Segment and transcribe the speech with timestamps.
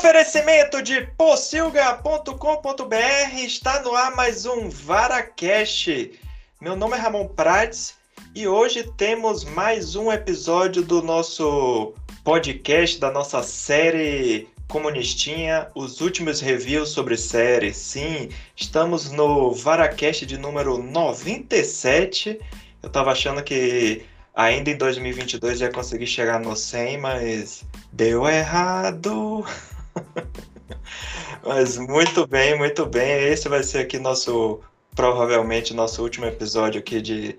[0.00, 6.18] Oferecimento de pocilga.com.br está no ar mais um VaraCast.
[6.58, 7.96] Meu nome é Ramon Prates
[8.34, 11.92] e hoje temos mais um episódio do nosso
[12.24, 17.76] podcast, da nossa série Comunistinha, os últimos reviews sobre séries.
[17.76, 22.40] Sim, estamos no VaraCast de número 97.
[22.82, 29.44] Eu tava achando que ainda em 2022 ia conseguir chegar no 100, mas deu errado.
[31.44, 33.24] Mas muito bem, muito bem.
[33.24, 34.60] Esse vai ser aqui nosso,
[34.94, 37.36] provavelmente, nosso último episódio aqui de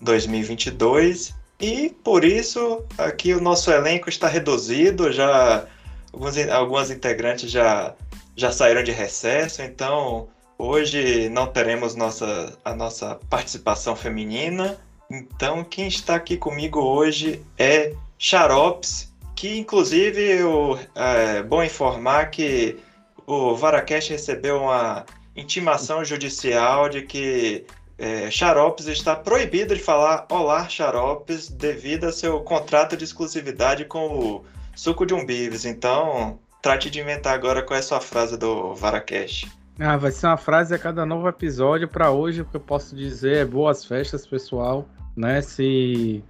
[0.00, 1.34] 2022.
[1.60, 5.66] E por isso, aqui o nosso elenco está reduzido, já
[6.12, 7.94] alguns, algumas integrantes já,
[8.34, 10.28] já saíram de recesso, então
[10.58, 14.76] hoje não teremos nossa, a nossa participação feminina.
[15.08, 19.11] Então quem está aqui comigo hoje é Xaropes,
[19.42, 22.78] que inclusive eu, é bom informar que
[23.26, 27.66] o Varacast recebeu uma intimação judicial de que
[27.98, 34.16] é, Xaropes está proibido de falar Olá Xaropes devido a seu contrato de exclusividade com
[34.16, 34.44] o
[34.76, 35.64] Suco de Umbives.
[35.64, 39.50] Então, trate de inventar agora qual é a sua frase do Varacast.
[39.80, 41.88] Ah, vai ser uma frase a cada novo episódio.
[41.88, 44.86] Para hoje, o que eu posso dizer é boas festas, pessoal.
[45.16, 45.42] Né?
[45.42, 46.22] Se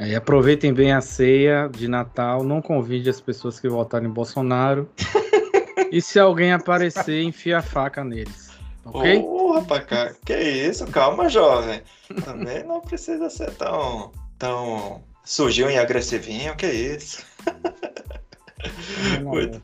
[0.00, 4.88] é, aproveitem bem a ceia de Natal, não convide as pessoas que votaram em Bolsonaro.
[5.92, 8.48] e se alguém aparecer, enfia a faca neles.
[8.86, 9.20] Ok?
[9.20, 10.86] Porra, rapaz, que isso?
[10.86, 11.82] Calma, jovem.
[12.24, 17.22] Também não precisa ser tão, tão sujinho e agressivinho, que isso?
[19.22, 19.62] muito,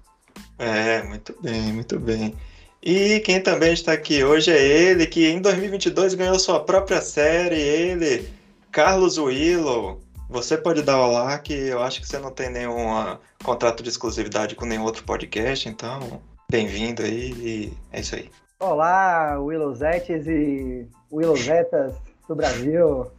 [0.59, 2.35] é, muito bem, muito bem.
[2.83, 7.59] E quem também está aqui hoje é ele, que em 2022 ganhou sua própria série,
[7.59, 8.29] ele,
[8.71, 10.05] Carlos Willow.
[10.29, 14.57] Você pode dar olá, que eu acho que você não tem nenhum contrato de exclusividade
[14.57, 16.21] com nenhum outro podcast, então
[16.51, 18.29] bem-vindo aí e é isso aí.
[18.59, 21.95] Olá, Willowzetes e Willowzetas
[22.29, 23.11] do Brasil.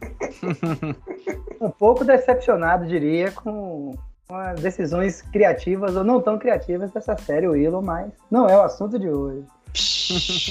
[1.60, 3.94] um pouco decepcionado, diria, com,
[4.28, 8.62] com as decisões criativas ou não tão criativas dessa série Willow, mas não é o
[8.62, 9.44] assunto de hoje.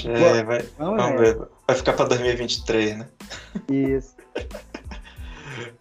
[0.06, 1.38] É, vai, vamos, vamos ver.
[1.66, 3.06] Vai ficar para 2023, né?
[3.68, 4.16] Isso.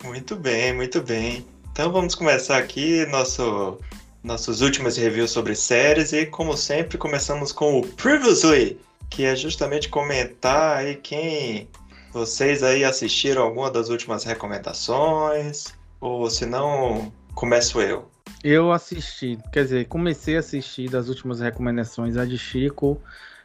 [0.03, 1.45] Muito bem, muito bem.
[1.71, 3.77] Então vamos começar aqui nosso,
[4.23, 8.79] nossos últimos reviews sobre séries e, como sempre, começamos com o Previously,
[9.09, 11.69] que é justamente comentar aí quem
[12.11, 18.09] vocês aí assistiram alguma das últimas recomendações, ou se não, começo eu.
[18.43, 23.01] Eu assisti, quer dizer, comecei a assistir das últimas recomendações a de Chico,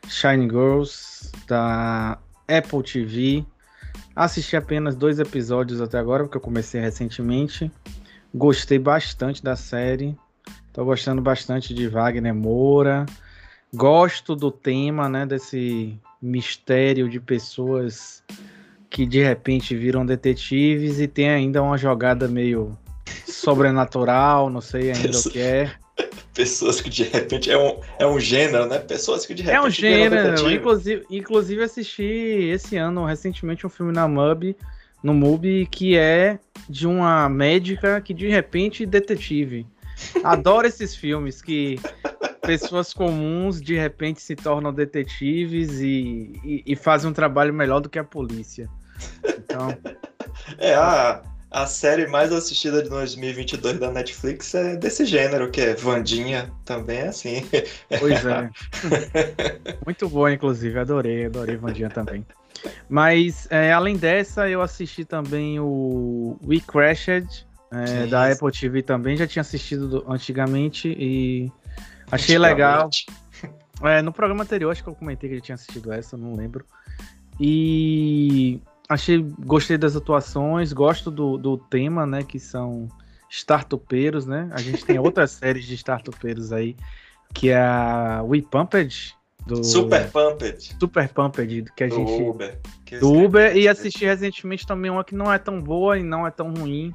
[0.08, 2.18] Shine Girls, da
[2.48, 3.44] Apple TV,
[4.14, 7.70] Assisti apenas dois episódios até agora, porque eu comecei recentemente.
[8.34, 10.16] Gostei bastante da série.
[10.72, 13.06] Tô gostando bastante de Wagner Moura.
[13.74, 18.22] Gosto do tema, né, desse mistério de pessoas
[18.88, 22.76] que de repente viram detetives e tem ainda uma jogada meio
[23.26, 25.72] sobrenatural, não sei ainda o que é.
[26.34, 28.78] Pessoas que de repente é um, é um gênero, né?
[28.78, 29.56] Pessoas que de repente.
[29.56, 30.50] É um gênero.
[30.50, 34.56] Inclusive, inclusive assisti esse ano recentemente um filme na MUBI,
[35.02, 36.38] no MUBI, que é
[36.68, 39.66] de uma médica que de repente detetive.
[40.24, 41.78] Adoro esses filmes que
[42.40, 47.88] pessoas comuns de repente se tornam detetives e, e, e fazem um trabalho melhor do
[47.88, 48.68] que a polícia.
[49.24, 49.76] Então.
[50.58, 55.74] É, a, a série mais assistida de 2022 da Netflix é desse gênero, que é
[55.74, 57.46] Vandinha, também é assim.
[58.00, 58.50] Pois é.
[59.84, 62.24] Muito boa, inclusive, adorei, adorei Vandinha também.
[62.88, 69.16] Mas, é, além dessa, eu assisti também o We Crashed, é, da Apple TV também,
[69.16, 71.52] já tinha assistido antigamente e
[72.10, 72.88] achei legal.
[73.82, 76.64] É, no programa anterior, acho que eu comentei que ele tinha assistido essa, não lembro.
[77.40, 78.60] E
[78.92, 82.22] achei, gostei das atuações, gosto do, do tema, né?
[82.22, 82.88] Que são
[83.28, 84.48] startupeiros, né?
[84.52, 86.76] A gente tem outras séries de startupeiros aí,
[87.32, 89.16] que é a We Pumped.
[89.46, 90.76] Do, Super Pumped.
[90.78, 92.22] Super Pumped, que a do gente.
[92.22, 92.60] Uber.
[93.00, 93.56] do Uber.
[93.56, 96.94] E assisti recentemente também uma que não é tão boa e não é tão ruim,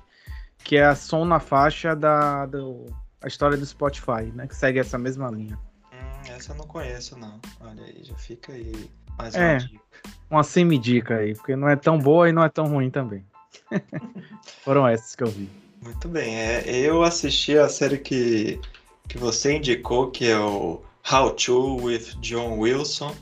[0.64, 2.46] que é a Som na Faixa da.
[2.46, 2.86] Do,
[3.22, 4.48] a história do Spotify, né?
[4.48, 5.60] Que segue essa mesma linha.
[5.92, 7.40] Hum, essa eu não conheço, não.
[7.60, 9.58] Olha aí, já fica aí mais uma é.
[9.58, 9.88] dica
[10.30, 13.24] uma semi-dica aí, porque não é tão boa e não é tão ruim também.
[14.64, 15.50] Foram essas que eu vi.
[15.81, 18.60] Muito bem, é, eu assisti a série que,
[19.08, 23.16] que você indicou, que é o How To with John Wilson,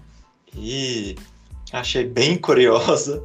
[0.56, 1.16] e
[1.72, 3.24] achei bem curiosa.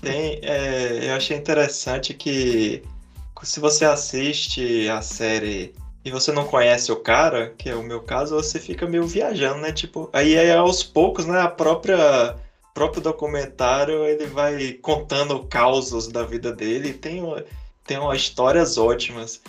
[0.00, 2.82] Tem, é, eu achei interessante que
[3.42, 5.74] se você assiste a série
[6.06, 9.60] e você não conhece o cara, que é o meu caso, você fica meio viajando,
[9.60, 9.72] né?
[9.72, 12.36] Tipo, aí, aí aos poucos, né, a própria
[12.72, 17.22] próprio documentário ele vai contando causos da vida dele, tem
[17.84, 19.40] tem umas histórias ótimas.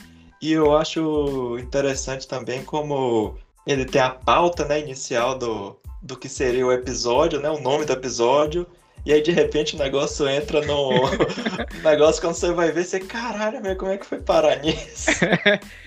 [0.42, 6.28] E eu acho interessante também como ele tem a pauta, né, inicial do, do que
[6.28, 8.66] seria o episódio, né, o nome do episódio,
[9.08, 10.90] e aí, de repente, o negócio entra no.
[11.82, 15.12] negócio quando você vai ver, você, caralho, meu, como é que foi parar nisso?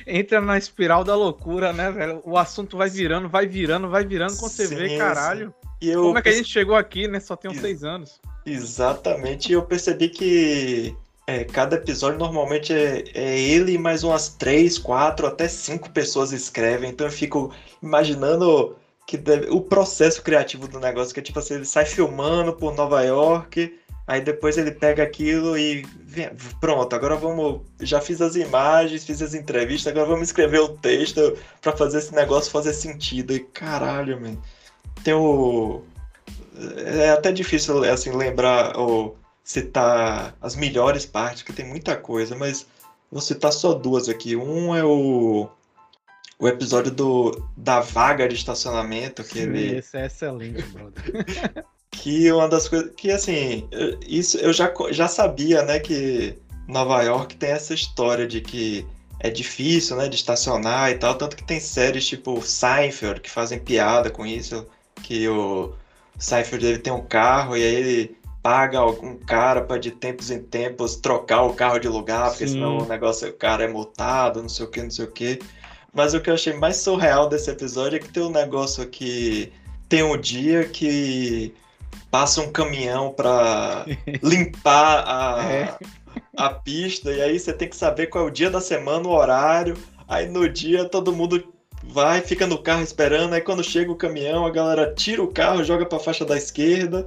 [0.06, 2.22] entra na espiral da loucura, né, velho?
[2.24, 5.52] O assunto vai virando, vai virando, vai virando, quando você sim, vê, caralho.
[5.82, 6.04] Eu...
[6.04, 7.20] Como é que a gente chegou aqui, né?
[7.20, 8.18] Só tem uns Ex seis anos.
[8.46, 10.96] Exatamente, e eu percebi que
[11.26, 16.32] é, cada episódio normalmente é, é, ele e mais umas três, quatro, até cinco pessoas
[16.32, 16.88] escrevem.
[16.88, 17.52] Então eu fico
[17.82, 22.52] imaginando que deve, o processo criativo do negócio, que é tipo assim, ele sai filmando
[22.52, 23.76] por Nova York,
[24.06, 26.30] aí depois ele pega aquilo e vem,
[26.60, 31.36] pronto, agora vamos, já fiz as imagens, fiz as entrevistas, agora vamos escrever o texto
[31.60, 33.32] para fazer esse negócio fazer sentido.
[33.32, 34.36] E caralho, man,
[35.02, 35.82] tem o
[36.76, 42.66] é até difícil assim lembrar ou citar as melhores partes, porque tem muita coisa, mas
[43.10, 44.36] vou citar só duas aqui.
[44.36, 45.48] Um é o
[46.40, 49.76] o episódio do, da vaga de estacionamento que Sim, ele.
[49.76, 51.66] Esse é excelente, brother.
[51.92, 52.90] que uma das coisas.
[52.96, 53.68] Que assim,
[54.06, 58.86] isso eu já, já sabia, né, que Nova York tem essa história de que
[59.20, 61.14] é difícil, né, de estacionar e tal.
[61.14, 64.66] Tanto que tem séries tipo Seinfeld que fazem piada com isso.
[65.02, 65.74] Que o
[66.18, 70.42] Seinfeld ele tem um carro e aí ele paga algum cara para de tempos em
[70.42, 72.54] tempos trocar o carro de lugar, porque Sim.
[72.54, 75.38] senão o negócio, o cara é multado, não sei o que, não sei o que.
[75.92, 79.52] Mas o que eu achei mais surreal desse episódio é que tem um negócio que
[79.88, 81.52] tem um dia que
[82.10, 83.84] passa um caminhão para
[84.22, 85.78] limpar a, é.
[86.36, 89.12] a pista, e aí você tem que saber qual é o dia da semana, o
[89.12, 89.76] horário.
[90.06, 91.52] Aí no dia todo mundo
[91.82, 95.64] vai, fica no carro esperando, aí quando chega o caminhão, a galera tira o carro,
[95.64, 97.06] joga para a faixa da esquerda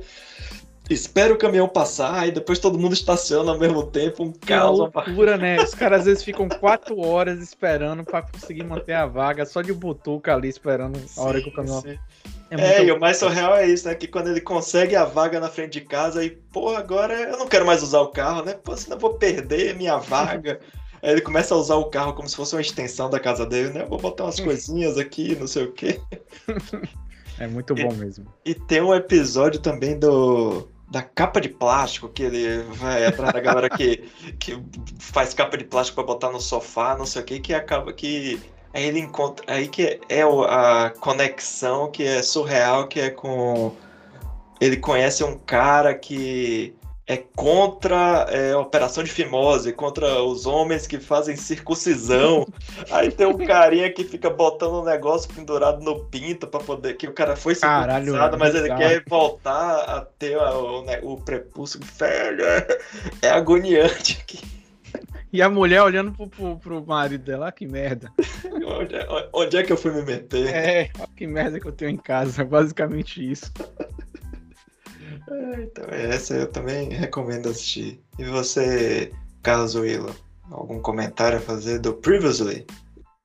[0.89, 4.23] espera o caminhão passar e depois todo mundo estaciona ao mesmo tempo.
[4.23, 4.79] Um caos.
[4.79, 5.61] loucura, né?
[5.61, 9.73] Os caras às vezes ficam quatro horas esperando para conseguir manter a vaga, só de
[9.73, 11.81] butuca ali esperando a hora que o caminhão.
[11.81, 11.97] Sim.
[12.51, 13.95] É, é e o mais surreal é isso, né?
[13.95, 17.47] Que quando ele consegue a vaga na frente de casa e, pô, agora eu não
[17.47, 18.53] quero mais usar o carro, né?
[18.53, 20.59] Pô, senão eu vou perder minha vaga.
[21.01, 23.71] Aí ele começa a usar o carro como se fosse uma extensão da casa dele,
[23.71, 23.85] né?
[23.85, 25.99] Vou botar umas coisinhas aqui, não sei o quê.
[27.39, 28.25] É muito bom e, mesmo.
[28.45, 33.39] E tem um episódio também do da capa de plástico, que ele vai atrás da
[33.39, 34.07] galera que,
[34.39, 34.63] que
[34.99, 38.39] faz capa de plástico para botar no sofá, não sei o que, que acaba que
[38.71, 43.75] aí ele encontra, aí que é a conexão que é surreal, que é com
[44.61, 50.87] ele conhece um cara que é contra é, a operação de fimose, contra os homens
[50.87, 52.47] que fazem circuncisão.
[52.89, 56.95] Aí tem um carinha que fica botando um negócio pendurado no pinto para poder.
[56.95, 61.17] Que o cara foi circuncisado, Caralho, mas ele quer voltar a ter o, né, o
[61.17, 61.79] prepúcio.
[61.97, 62.67] Velho, é,
[63.21, 64.53] é agoniante aqui.
[65.33, 68.13] E a mulher olhando pro, pro, pro marido dela, ah, que merda.
[68.45, 70.47] onde, é, onde é que eu fui me meter?
[70.47, 73.51] É, que merda que eu tenho em casa, basicamente isso.
[75.33, 77.99] É, então, essa eu também recomendo assistir.
[78.19, 79.11] E você,
[79.41, 80.13] Carlos Willow,
[80.51, 82.65] algum comentário a fazer do Previously?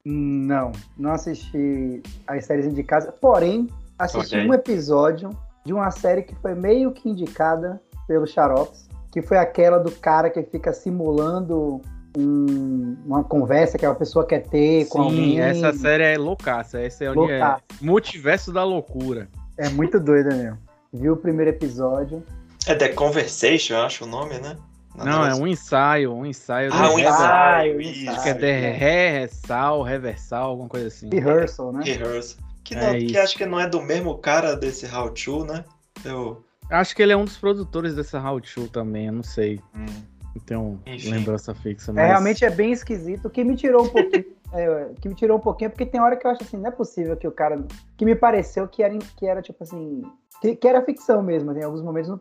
[0.04, 4.48] Não, não assisti as séries indicadas, porém, assisti okay.
[4.48, 5.30] um episódio
[5.66, 10.30] de uma série que foi meio que indicada pelo Xarops, que foi aquela do cara
[10.30, 11.82] que fica simulando
[12.16, 15.40] um, uma conversa que a pessoa quer ter Sim, com alguém.
[15.40, 19.28] essa série é loucaça, essa é, é multiverso da loucura.
[19.58, 22.22] É muito doida mesmo viu o primeiro episódio.
[22.66, 24.56] É The Conversation, eu acho o nome, né?
[24.94, 26.70] Na não, é um ensaio, um ensaio.
[26.72, 28.10] Ah, um ensaio, isso.
[28.10, 31.08] Acho que é The Rehearsal, Reversal, alguma coisa assim.
[31.08, 31.84] Rehearsal, né?
[31.84, 32.44] Rehearsal.
[32.64, 35.64] Que, não, é que acho que não é do mesmo cara desse How To, né?
[36.04, 36.44] Eu...
[36.68, 39.60] Acho que ele é um dos produtores dessa How To também, eu não sei.
[39.74, 39.86] Hum.
[40.34, 41.10] Não tenho Enfim.
[41.10, 41.90] lembrança fixa.
[41.90, 42.04] É, mas...
[42.04, 43.26] É, realmente é bem esquisito.
[43.26, 44.24] O que me tirou um pouquinho.
[44.52, 46.70] é, que me tirou um pouquinho, porque tem hora que eu acho assim, não é
[46.70, 47.62] possível que o cara.
[47.96, 50.02] Que me pareceu que era, que era tipo assim.
[50.40, 52.20] Que, que era ficção mesmo, tem alguns momentos no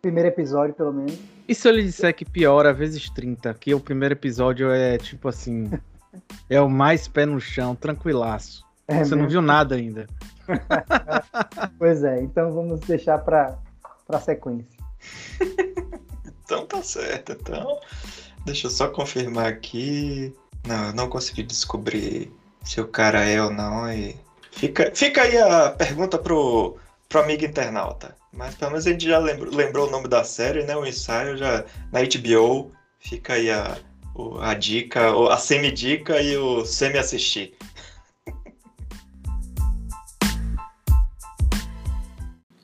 [0.00, 1.18] primeiro episódio, pelo menos.
[1.48, 3.52] E se eu lhe disser que piora vezes 30?
[3.54, 5.70] Que o primeiro episódio é tipo assim.
[6.48, 8.64] é o mais pé no chão, tranquilaço.
[8.86, 9.22] É Você mesmo?
[9.22, 10.06] não viu nada ainda.
[11.78, 13.58] pois é, então vamos deixar para
[14.06, 14.78] pra sequência.
[16.44, 17.80] então tá certo, então.
[18.44, 20.34] Deixa eu só confirmar aqui.
[20.66, 22.32] Não, eu não consegui descobrir
[22.64, 23.90] se o cara é ou não.
[23.92, 24.16] E
[24.50, 26.76] fica, fica aí a pergunta pro,
[27.08, 28.16] pro amigo internauta.
[28.32, 30.76] Mas pelo menos a gente já lembrou, lembrou o nome da série, né?
[30.76, 32.72] O ensaio já na HBO.
[32.98, 33.76] Fica aí a,
[34.40, 37.54] a dica, a semi-dica e o semi-assistir.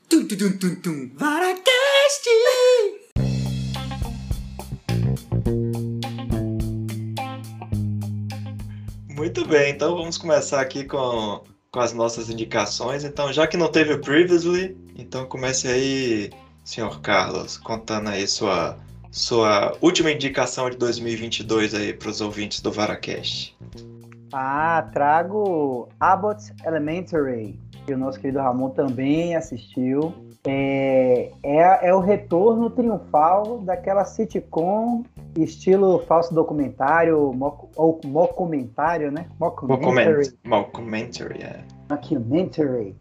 [0.09, 2.27] tum, tum, tum, tum, Varacast!
[9.21, 13.05] Muito bem, então vamos começar aqui com, com as nossas indicações.
[13.05, 16.31] Então, já que não teve o Previously, então comece aí,
[16.65, 18.79] senhor Carlos, contando aí sua,
[19.11, 23.55] sua última indicação de 2022 aí para os ouvintes do Varacast.
[24.33, 30.15] Ah, trago Abbott Elementary, que o nosso querido Ramon também assistiu.
[30.47, 35.05] É, é, é, o retorno triunfal daquela sitcom
[35.39, 37.19] estilo falso documentário
[37.77, 39.27] ou mockumentário, né?
[39.39, 40.33] Mockumentary.
[40.45, 41.65] Mockumentary, é.
[41.89, 42.97] Mockumentary.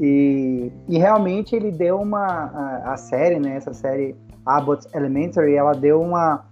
[0.00, 2.26] E, e realmente ele deu uma...
[2.26, 3.56] A, a série, né?
[3.56, 4.14] Essa série
[4.46, 6.44] Abbott Elementary, ela deu uma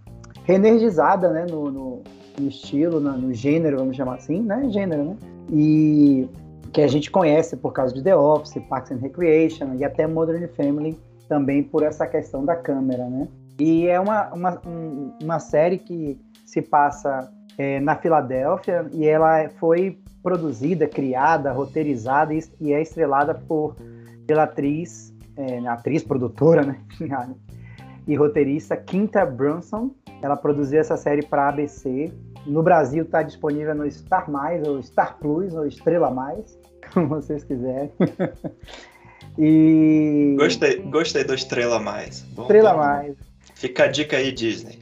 [0.44, 1.46] reenergizada, né?
[1.48, 2.02] No, no,
[2.38, 4.68] no estilo, no, no gênero, vamos chamar assim, né?
[4.70, 5.16] Gênero, né?
[5.52, 6.28] E
[6.72, 10.46] que a gente conhece por causa de The Office, Parks and Recreation e até Modern
[10.48, 10.98] Family
[11.28, 13.26] também por essa questão da câmera, né?
[13.58, 14.62] E é uma, uma,
[15.22, 22.42] uma série que se passa é, na Filadélfia e ela foi produzida, criada, roteirizada e,
[22.60, 23.76] e é estrelada por
[24.26, 26.80] pela atriz, é, atriz produtora, né?
[28.06, 29.90] e roteirista Quinta Brunson.
[30.22, 32.12] Ela produziu essa série para ABC.
[32.46, 36.58] No Brasil está disponível no Star Mais, ou Star Plus, ou Estrela Mais
[36.92, 37.92] como vocês quiserem.
[39.38, 40.34] e.
[40.38, 42.22] Gostei, gostei do Estrela Mais.
[42.34, 42.78] Bom, Estrela bom.
[42.78, 43.25] Mais.
[43.56, 44.78] Fica a dica aí, Disney.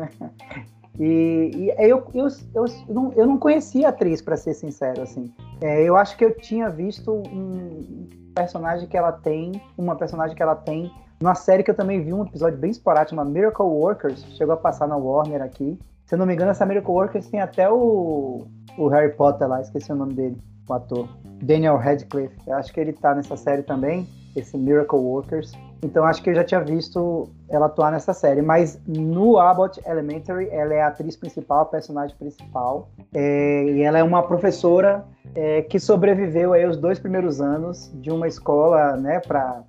[1.00, 5.00] e, e eu, eu, eu, eu, não, eu não conhecia a atriz, para ser sincero,
[5.02, 5.32] assim.
[5.62, 10.42] É, eu acho que eu tinha visto um personagem que ela tem, uma personagem que
[10.42, 14.22] ela tem numa série que eu também vi um episódio bem esporádico, uma Miracle Workers,
[14.36, 15.78] chegou a passar na Warner aqui.
[16.04, 19.60] Se eu não me engano, essa Miracle Workers tem até o, o Harry Potter lá,
[19.62, 20.36] esqueci o nome dele
[20.68, 21.08] o ator
[21.42, 22.36] Daniel Radcliffe.
[22.46, 25.52] Eu acho que ele tá nessa série também, esse Miracle Workers.
[25.82, 28.42] Então acho que eu já tinha visto ela atuar nessa série.
[28.42, 32.88] Mas no Abbott Elementary, ela é a atriz principal, a personagem principal.
[33.14, 35.04] É, e ela é uma professora
[35.34, 39.64] é, que sobreviveu aí os dois primeiros anos de uma escola né, para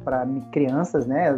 [0.51, 1.29] crianças, né?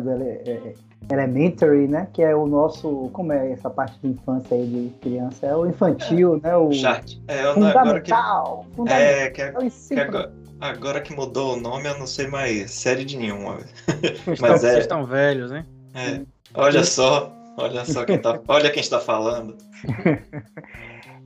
[0.46, 0.74] É,
[1.10, 2.08] elementary, né?
[2.14, 3.10] Que é o nosso.
[3.12, 5.46] Como é essa parte de infância aí de criança?
[5.46, 6.56] É o infantil, é, né?
[6.56, 7.22] O chat.
[7.28, 8.66] É, fundamental.
[8.70, 9.02] Que, fundamental.
[9.02, 13.04] É, que, é, que agora, agora, que mudou o nome, eu não sei mais série
[13.04, 13.60] de nenhuma.
[14.40, 15.66] Mas é, vocês estão velhos, hein?
[15.94, 16.22] É.
[16.54, 18.40] Olha só, olha só quem tá.
[18.48, 19.58] olha quem está falando.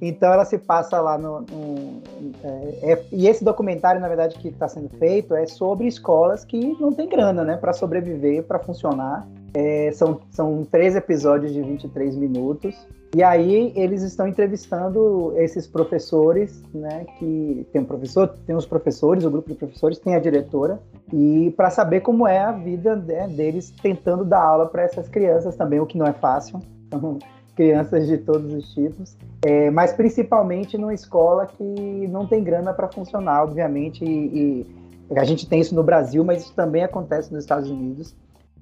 [0.02, 1.42] Então ela se passa lá no.
[1.42, 2.02] no
[2.44, 6.60] é, é, e esse documentário, na verdade, que está sendo feito é sobre escolas que
[6.80, 9.26] não têm grana, né, para sobreviver, para funcionar.
[9.54, 12.76] É, são, são três episódios de 23 minutos.
[13.16, 17.06] E aí eles estão entrevistando esses professores, né?
[17.18, 20.82] Que tem um professor, tem os professores, o grupo de professores, tem a diretora,
[21.14, 25.56] e para saber como é a vida né, deles tentando dar aula para essas crianças
[25.56, 26.60] também, o que não é fácil.
[26.88, 27.18] Então,
[27.56, 32.90] crianças de todos os tipos, é, mas principalmente numa escola que não tem grana para
[32.90, 34.66] funcionar, obviamente, e,
[35.10, 38.14] e, a gente tem isso no Brasil, mas isso também acontece nos Estados Unidos.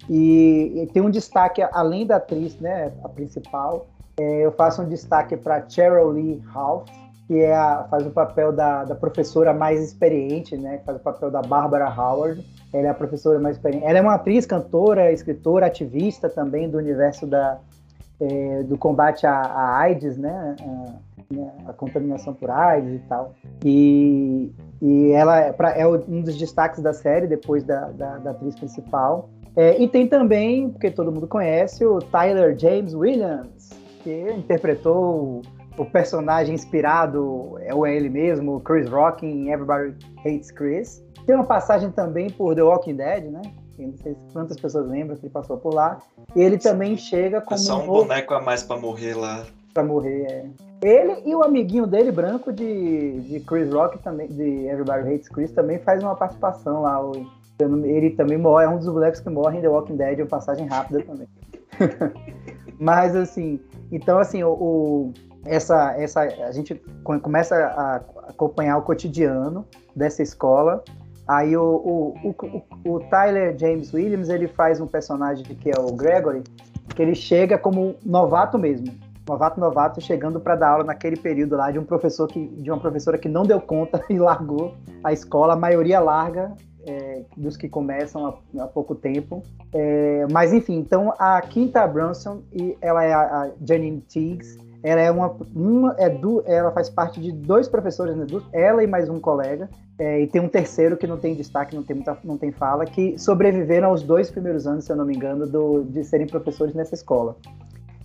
[0.08, 5.36] E, e tem um destaque, além da atriz, né, a principal, eu faço um destaque
[5.36, 6.88] para Cheryl Lee Ralph,
[7.28, 11.32] que é a, faz o papel da, da, professora mais experiente, né, faz o papel
[11.32, 12.46] da Barbara Howard.
[12.72, 13.86] Ela é a professora mais experiente.
[13.86, 17.60] Ela é uma atriz, cantora, escritora, ativista também do universo da,
[18.20, 23.34] é, do combate à, à AIDS, né, a, né, a, contaminação por AIDS e tal.
[23.64, 24.52] E,
[24.82, 28.56] e ela é, pra, é um dos destaques da série, depois da, da, da atriz
[28.56, 29.30] principal.
[29.56, 35.42] É, e tem também, porque todo mundo conhece, o Tyler James Williams, que interpretou
[35.78, 41.04] o personagem inspirado, é o ele mesmo, Chris Rock em Everybody Hates Chris.
[41.26, 43.42] Tem uma passagem também por The Walking Dead, né?
[43.78, 46.00] não sei quantas pessoas lembram que ele passou por lá.
[46.36, 47.56] E ele também chega como.
[47.56, 49.46] É só um, um boneco a mais para morrer lá.
[49.74, 50.46] Para morrer, é.
[50.82, 55.52] Ele e o amiguinho dele, branco, de, de Chris Rock, também, de Everybody Hates Chris,
[55.52, 57.00] também faz uma participação lá.
[57.60, 60.68] Ele também morre, é um dos bonecos que morre em The Walking Dead, uma passagem
[60.68, 61.28] rápida também.
[62.80, 63.60] Mas assim,
[63.96, 65.14] então assim, o, o,
[65.46, 67.96] essa, essa, a gente começa a
[68.30, 70.84] acompanhar o cotidiano dessa escola.
[71.28, 75.94] Aí o, o, o, o, Tyler James Williams ele faz um personagem que é o
[75.94, 76.44] Gregory,
[76.96, 78.88] que ele chega como novato mesmo,
[79.28, 82.80] novato novato chegando para dar aula naquele período lá de um professor que de uma
[82.80, 86.52] professora que não deu conta e largou a escola, a maioria larga
[86.86, 89.44] é, dos que começam há, há pouco tempo.
[89.74, 95.00] É, mas enfim, então a Quinta Brunson, e ela é a, a Janine Tiggs, ela
[95.00, 99.10] é uma, uma é do, ela faz parte de dois professores, né, ela e mais
[99.10, 102.38] um colega, é, e tem um terceiro que não tem destaque, não tem muita, não
[102.38, 106.04] tem fala, que sobreviveram aos dois primeiros anos, se eu não me engano, do, de
[106.04, 107.38] serem professores nessa escola.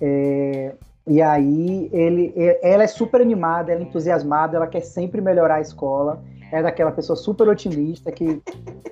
[0.01, 0.73] É,
[1.05, 2.33] e aí ele,
[2.63, 6.91] ela é super animada, ela é entusiasmada, ela quer sempre melhorar a escola, é daquela
[6.91, 8.43] pessoa super otimista que,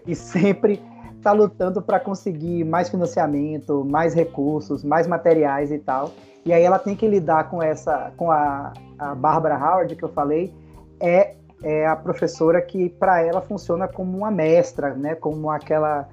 [0.04, 0.82] que sempre
[1.16, 6.12] está lutando para conseguir mais financiamento, mais recursos, mais materiais e tal.
[6.44, 10.08] E aí ela tem que lidar com essa, com a, a Barbara Howard que eu
[10.08, 10.54] falei,
[11.00, 15.16] é, é a professora que para ela funciona como uma mestra, né?
[15.16, 16.08] Como aquela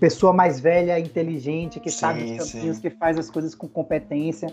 [0.00, 4.48] pessoa mais velha, inteligente, que sim, sabe os caminhos, que faz as coisas com competência.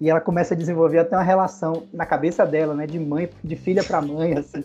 [0.00, 2.86] E ela começa a desenvolver até uma relação na cabeça dela, né?
[2.86, 4.64] De mãe, de filha para mãe, assim,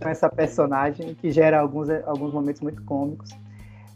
[0.00, 3.30] com essa personagem que gera alguns, alguns momentos muito cômicos.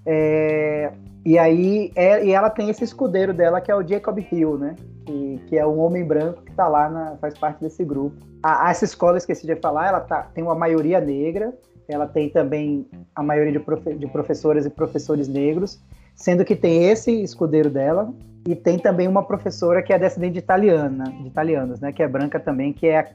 [0.05, 0.93] É,
[1.25, 4.75] e aí, é, e ela tem esse escudeiro dela, que é o Jacob Hill, né?
[5.07, 8.17] Que, que é um homem branco que tá lá, na, faz parte desse grupo.
[8.43, 11.55] A, essa escola, esqueci de falar, ela tá, tem uma maioria negra,
[11.89, 15.81] ela tem também a maioria de, profe, de professoras e professores negros,
[16.15, 18.13] sendo que tem esse escudeiro dela,
[18.47, 21.93] e tem também uma professora que é descendente de italiana, de italianos, né?
[21.93, 23.15] Que é branca também, que é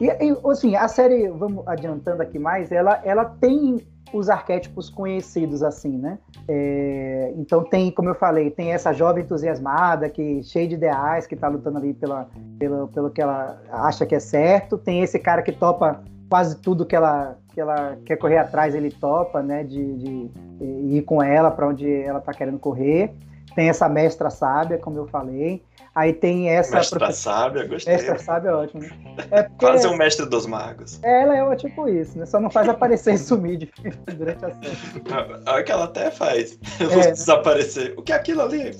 [0.00, 3.78] e, e assim, a série, vamos adiantando aqui mais, ela, ela tem
[4.12, 6.18] os arquétipos conhecidos assim, né?
[6.46, 11.34] É, então tem, como eu falei, tem essa jovem entusiasmada que cheia de ideais, que
[11.34, 14.78] está lutando ali pela, pela, pelo que ela acha que é certo.
[14.78, 18.90] Tem esse cara que topa quase tudo que ela, que ela quer correr atrás, ele
[18.90, 19.64] topa, né?
[19.64, 23.12] De, de, de ir com ela para onde ela está querendo correr.
[23.58, 25.60] Tem essa mestra sábia, como eu falei.
[25.92, 26.76] Aí tem essa.
[26.76, 27.14] Mestra profe...
[27.14, 27.92] sábia, gostei.
[27.92, 28.84] Mestra sábia é ótimo.
[29.32, 29.66] É porque...
[29.66, 31.02] Quase um mestre dos magos.
[31.02, 32.24] Ela é tipo isso, né?
[32.24, 33.68] Só não faz aparecer e sumir
[34.16, 35.02] durante a série.
[35.44, 36.56] Olha que ela até faz.
[36.78, 37.10] É.
[37.10, 37.94] Desaparecer.
[37.96, 38.70] O que é aquilo ali?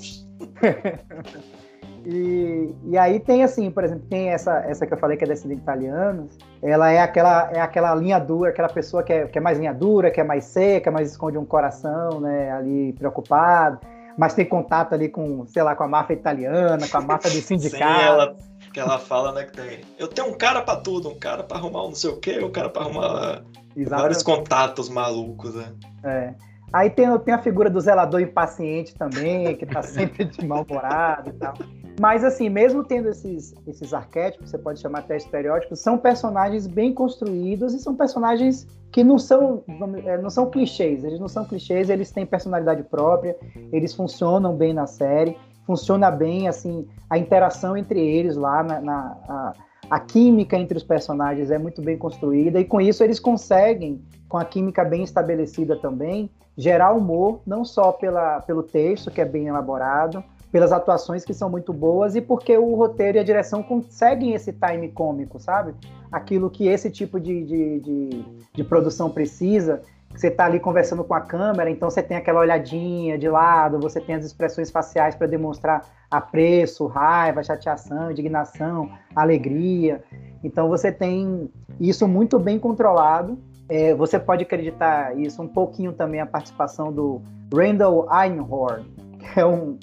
[2.07, 5.27] E, e aí tem assim, por exemplo, tem essa, essa que eu falei que é
[5.27, 9.41] descendente italianos, ela é aquela, é aquela linha dura, aquela pessoa que é, que é
[9.41, 13.79] mais linha dura, que é mais seca, mais esconde um coração, né, ali preocupado
[14.19, 17.37] mas tem contato ali com, sei lá, com a máfia italiana, com a máfia do
[17.41, 18.01] sindicato.
[18.01, 18.37] Sim, ela,
[18.73, 19.81] que ela fala, né, que tem.
[19.97, 22.41] Eu tenho um cara para tudo, um cara para arrumar um não sei o quê,
[22.43, 23.43] um cara para arrumar
[23.77, 23.89] Exatamente.
[23.89, 25.73] vários contatos malucos, né?
[26.03, 26.35] É.
[26.73, 31.33] Aí tem, tem a figura do zelador impaciente também, que tá sempre de mal-humorado e
[31.35, 31.55] tal.
[32.01, 36.93] Mas, assim, mesmo tendo esses, esses arquétipos, você pode chamar até estereótipos, são personagens bem
[36.93, 39.63] construídos e são personagens que não são,
[40.05, 41.05] é, não são clichês.
[41.05, 43.37] Eles não são clichês, eles têm personalidade própria,
[43.73, 49.19] eles funcionam bem na série, funciona bem, assim, a interação entre eles lá, na, na
[49.29, 49.53] a,
[49.91, 54.39] a química entre os personagens é muito bem construída e com isso eles conseguem, com
[54.39, 59.47] a química bem estabelecida também, gerar humor, não só pela, pelo texto, que é bem
[59.47, 64.35] elaborado, pelas atuações que são muito boas e porque o roteiro e a direção conseguem
[64.35, 65.75] esse time cômico, sabe?
[66.11, 69.83] Aquilo que esse tipo de, de, de, de produção precisa.
[70.15, 74.01] Você está ali conversando com a câmera, então você tem aquela olhadinha de lado, você
[74.01, 80.03] tem as expressões faciais para demonstrar apreço, raiva, chateação, indignação, alegria.
[80.43, 83.39] Então você tem isso muito bem controlado.
[83.69, 87.21] É, você pode acreditar isso um pouquinho também a participação do
[87.53, 88.85] Randall Einhorn,
[89.19, 89.79] que é um,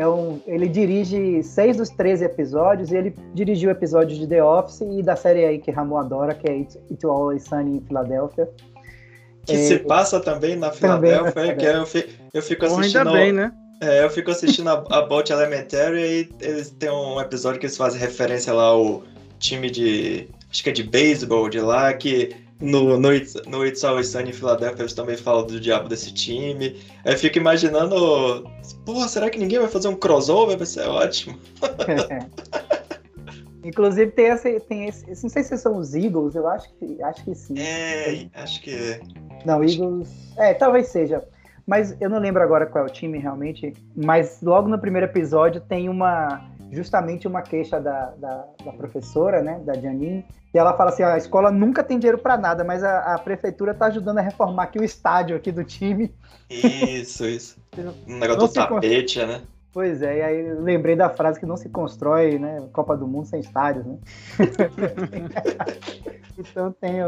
[0.00, 4.80] é um, ele dirige seis dos 13 episódios e ele dirigiu episódios de The Office
[4.80, 8.48] e da série aí que Ramon adora, que é It's, It's Always Sunny em Filadélfia.
[9.44, 13.08] Que é, se passa também na Filadélfia, também que eu fico, eu fico assistindo.
[13.08, 13.52] Ainda bem, né?
[13.82, 17.76] É, eu fico assistindo a, a Bolt Elementary e eles têm um episódio que eles
[17.76, 19.02] fazem referência lá ao
[19.38, 20.28] time de.
[20.50, 24.30] Acho que é de beisebol de lá, que no, no, It's, no It's Always Sunny
[24.30, 26.76] em Filadélfia eles também falam do diabo desse time.
[27.04, 28.44] Aí eu fico imaginando,
[28.84, 30.56] pô, será que ninguém vai fazer um crossover?
[30.56, 31.38] Vai ser ótimo.
[33.62, 37.24] Inclusive tem esse, tem esse, não sei se são os Eagles, eu acho que, acho
[37.24, 37.54] que sim.
[37.58, 39.00] É, acho que é.
[39.44, 41.22] Não, Eagles, é, talvez seja.
[41.66, 43.74] Mas eu não lembro agora qual é o time realmente.
[43.94, 49.60] Mas logo no primeiro episódio tem uma justamente uma queixa da, da, da professora, né,
[49.64, 53.14] da Janine, e ela fala assim, a escola nunca tem dinheiro para nada, mas a,
[53.14, 56.14] a prefeitura está ajudando a reformar aqui o estádio aqui do time.
[56.48, 57.60] Isso, isso.
[58.06, 59.42] Um negócio do tapete, né?
[59.72, 63.26] Pois é, e aí lembrei da frase que não se constrói, né, Copa do Mundo
[63.26, 63.98] sem estádios, né?
[66.36, 66.98] então tem,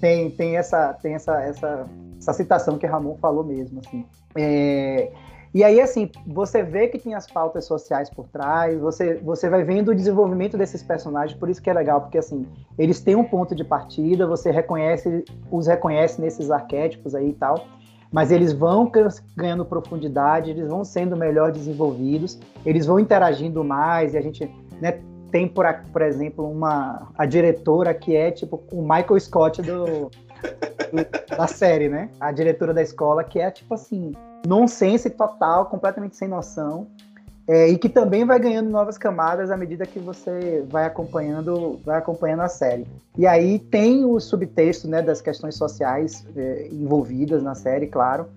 [0.00, 1.86] tem, tem, essa, tem essa, essa,
[2.18, 4.04] essa citação que Ramon falou mesmo, assim.
[4.34, 5.12] É,
[5.52, 9.64] e aí, assim, você vê que tem as pautas sociais por trás, você, você vai
[9.64, 12.46] vendo o desenvolvimento desses personagens, por isso que é legal, porque, assim,
[12.78, 17.66] eles têm um ponto de partida, você reconhece, os reconhece nesses arquétipos aí e tal,
[18.12, 18.90] mas eles vão
[19.36, 24.48] ganhando profundidade, eles vão sendo melhor desenvolvidos, eles vão interagindo mais, e a gente
[24.80, 25.00] né,
[25.32, 31.36] tem, por, por exemplo, uma a diretora que é tipo o Michael Scott do, do,
[31.36, 32.08] da série, né?
[32.18, 34.12] A diretora da escola, que é tipo assim,
[34.46, 36.86] nonsense total, completamente sem noção.
[37.48, 41.98] É, e que também vai ganhando novas camadas à medida que você vai acompanhando, vai
[41.98, 42.86] acompanhando a série.
[43.18, 48.28] E aí tem o subtexto né, das questões sociais é, envolvidas na série, claro,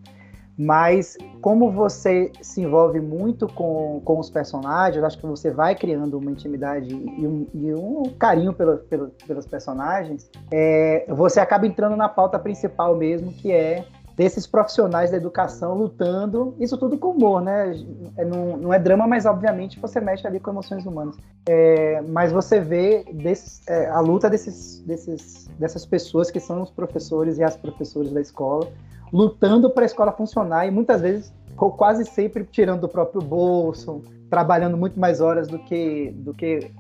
[0.58, 6.18] mas como você se envolve muito com, com os personagens, acho que você vai criando
[6.18, 11.96] uma intimidade e um, e um carinho pelo, pelo, pelos personagens, é, você acaba entrando
[11.96, 17.41] na pauta principal mesmo, que é desses profissionais da educação lutando, isso tudo com humor,
[17.41, 17.73] né?
[18.17, 21.17] É, não, não, é drama, mas obviamente você mexe ali com emoções humanas.
[21.47, 26.69] É, mas você vê desse, é, a luta desses, desses, dessas pessoas que são os
[26.69, 28.69] professores e as professoras da escola,
[29.12, 34.02] lutando para a escola funcionar e muitas vezes, ou quase sempre, tirando do próprio bolso,
[34.30, 36.71] trabalhando muito mais horas do que, do que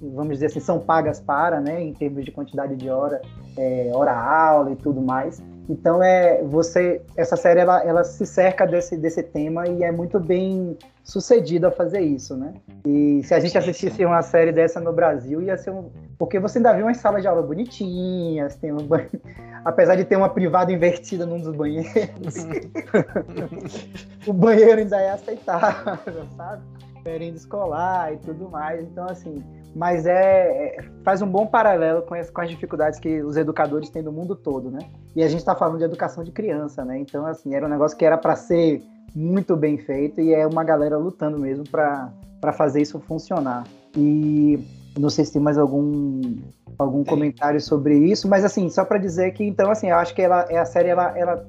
[0.00, 1.82] vamos dizer assim, são pagas para, né?
[1.82, 3.20] Em termos de quantidade de hora,
[3.56, 5.42] é, hora aula e tudo mais.
[5.68, 10.18] Então é você essa série ela, ela se cerca desse, desse tema e é muito
[10.18, 12.54] bem sucedida a fazer isso, né?
[12.86, 16.58] E se a gente assistisse uma série dessa no Brasil ia ser um porque você
[16.58, 19.08] ainda viu umas salas de aula bonitinhas, tem um banho...
[19.64, 22.46] apesar de ter uma privada invertida num dos banheiros,
[24.26, 26.62] o banheiro ainda é aceitável, sabe?
[27.04, 28.82] Merenda escolar e tudo mais.
[28.82, 33.22] Então assim, mas é, é, faz um bom paralelo com as, com as dificuldades que
[33.22, 34.80] os educadores têm no mundo todo, né?
[35.14, 36.98] E a gente está falando de educação de criança, né?
[36.98, 38.82] Então, assim, era um negócio que era para ser
[39.14, 43.64] muito bem feito e é uma galera lutando mesmo para fazer isso funcionar.
[43.96, 44.58] E
[44.98, 46.36] não sei se tem mais algum
[46.78, 50.22] algum comentário sobre isso, mas assim, só para dizer que então assim, eu acho que
[50.22, 51.48] ela é a série ela, ela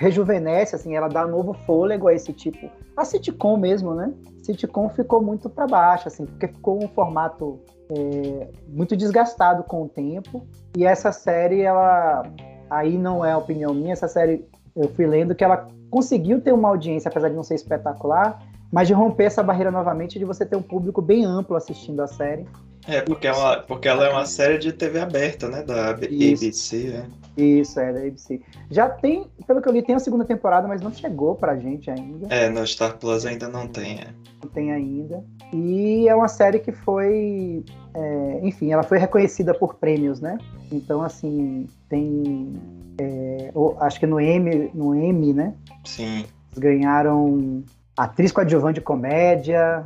[0.00, 4.10] rejuvenesce, assim, ela dá novo fôlego a esse tipo, a sitcom mesmo, né?
[4.42, 7.60] Sitcom ficou muito para baixo, assim, porque ficou um formato
[7.90, 10.46] é, muito desgastado com o tempo.
[10.74, 12.22] E essa série, ela,
[12.70, 16.70] aí não é opinião minha, essa série eu fui lendo que ela conseguiu ter uma
[16.70, 20.56] audiência, apesar de não ser espetacular, mas de romper essa barreira novamente de você ter
[20.56, 22.46] um público bem amplo assistindo a série.
[22.86, 25.62] É, porque, é uma, porque ela é uma série de TV aberta, né?
[25.62, 27.06] Da ABC, né?
[27.36, 28.40] Isso, é, da ABC.
[28.70, 31.90] Já tem, pelo que eu li, tem a segunda temporada, mas não chegou pra gente
[31.90, 32.26] ainda.
[32.34, 34.08] É, no Star Plus ainda não tem, é.
[34.42, 35.22] Não tem ainda.
[35.52, 37.64] E é uma série que foi.
[37.94, 40.38] É, enfim, ela foi reconhecida por prêmios, né?
[40.72, 42.54] Então, assim, tem.
[42.98, 45.54] É, acho que no M, no M, né?
[45.84, 46.24] Sim.
[46.56, 47.62] Ganharam
[47.96, 49.84] atriz coadjuvante de comédia,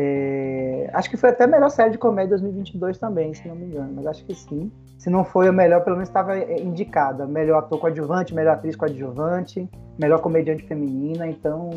[0.00, 3.56] é, acho que foi até a melhor série de comédia de 2022 também, se não
[3.56, 4.70] me engano, mas acho que sim.
[4.96, 7.26] Se não foi a melhor, pelo menos estava é, indicada.
[7.26, 11.26] Melhor ator coadjuvante, melhor atriz coadjuvante, melhor comediante feminina.
[11.26, 11.70] Então,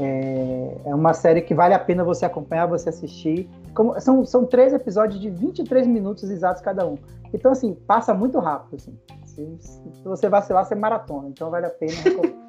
[0.00, 3.48] é, é, uma série que vale a pena você acompanhar, você assistir.
[3.74, 6.98] Como, são, são três episódios de 23 minutos exatos cada um.
[7.32, 8.74] Então, assim, passa muito rápido.
[8.74, 8.98] Assim.
[9.24, 11.28] Se, se você vacilar, você maratona.
[11.28, 11.92] Então, vale a pena.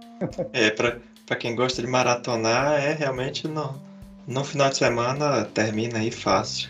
[0.54, 3.93] é, para quem gosta de maratonar, é realmente não
[4.28, 6.70] no final de semana termina aí fácil.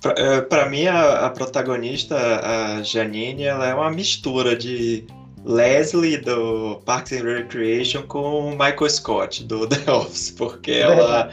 [0.00, 5.06] Para é, mim, a, a, protagonista, a Janine, ela é uma mistura de
[5.44, 11.30] Leslie do Parks and Recreation com Michael Scott do The Office, porque ela,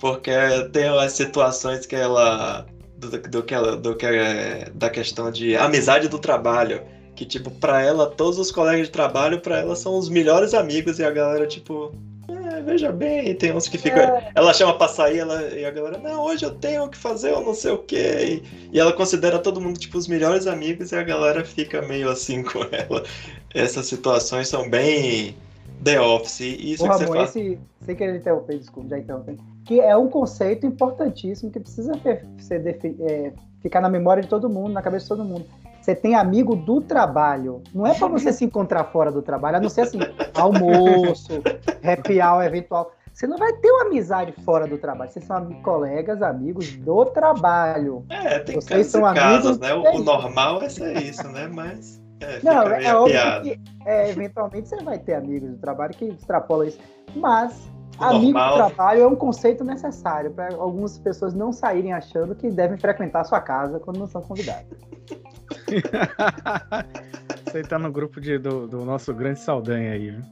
[0.00, 0.32] porque
[0.72, 5.56] tem as situações que ela do, do que ela, do que é, da questão de
[5.56, 6.82] amizade do trabalho,
[7.14, 10.98] que tipo para ela todos os colegas de trabalho para ela são os melhores amigos
[10.98, 11.94] e a galera tipo
[12.62, 14.02] veja bem, tem uns que ficam.
[14.02, 14.30] É.
[14.34, 17.40] Ela chama pra sair ela, e a galera, não, hoje eu tenho que fazer, eu
[17.42, 18.42] não sei o quê.
[18.44, 22.08] E, e, ela considera todo mundo, tipo, os melhores amigos e a galera fica meio
[22.08, 23.04] assim com ela.
[23.54, 25.36] Essas situações são bem
[25.84, 26.40] The Office.
[26.40, 27.36] Isso Ô, que Ramon, você faz...
[27.36, 29.36] esse, sem querer interromper, desculpa, já interromper.
[29.66, 32.62] Que é um conceito importantíssimo que precisa ter, ser,
[33.00, 35.44] é, ficar na memória de todo mundo, na cabeça de todo mundo
[35.82, 37.60] você tem amigo do trabalho.
[37.74, 39.98] Não é para você se encontrar fora do trabalho, a não ser assim,
[40.34, 41.42] almoço,
[41.82, 42.92] happy hour eventual.
[43.12, 45.10] Você não vai ter uma amizade fora do trabalho.
[45.10, 48.06] Vocês são colegas, amigos do trabalho.
[48.08, 49.74] É, tem Vocês são amigos, né?
[49.74, 51.50] O, o normal é ser isso, né?
[51.52, 52.00] Mas.
[52.20, 56.68] É, não, é óbvio que é, eventualmente você vai ter amigos do trabalho que extrapolam
[56.68, 56.78] isso.
[57.16, 57.68] Mas
[57.98, 58.50] o amigo normal...
[58.50, 63.22] do trabalho é um conceito necessário para algumas pessoas não saírem achando que devem frequentar
[63.22, 64.78] a sua casa quando não são convidados.
[67.46, 70.22] Você tá no grupo de, do, do nosso grande Saldanha aí, viu?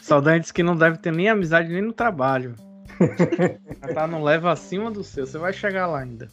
[0.00, 2.54] Saldanha disse que não deve ter nem amizade nem no trabalho.
[3.94, 6.28] tá não leva acima do seu, você vai chegar lá ainda.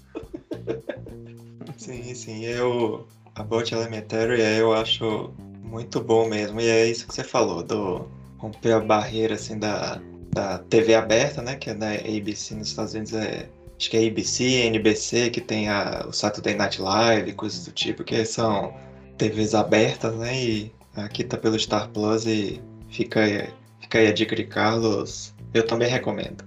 [1.78, 3.08] Sim, sim, eu.
[3.36, 6.60] A Bot Elementary eu acho muito bom mesmo.
[6.60, 11.42] E é isso que você falou, do romper a barreira assim da, da TV aberta,
[11.42, 11.56] né?
[11.56, 13.48] Que é da ABC nos Estados Unidos é
[13.80, 18.04] acho que é ABC, NBC, que tem a, o Saturday Night Live, coisas do tipo,
[18.04, 18.74] que são
[19.18, 20.36] TVs abertas, né?
[20.36, 23.22] E aqui tá pelo Star Plus e fica
[23.80, 25.34] fica aí a dica de Carlos.
[25.54, 26.44] Eu também recomendo.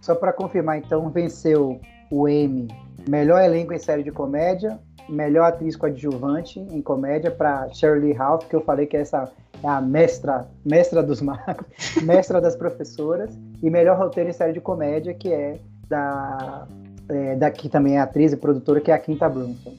[0.00, 1.78] Só para confirmar, então, venceu
[2.10, 2.68] o M,
[3.06, 8.56] melhor elenco em série de comédia, melhor atriz coadjuvante em comédia para Shirley Ralph, que
[8.56, 9.30] eu falei que essa
[9.62, 11.66] é a mestra, mestra dos magos,
[12.02, 15.58] mestra das professoras, e melhor roteiro em série de comédia, que é
[15.94, 16.66] da
[17.08, 19.74] é, daqui também é atriz e produtora, que é a Quinta Brunson.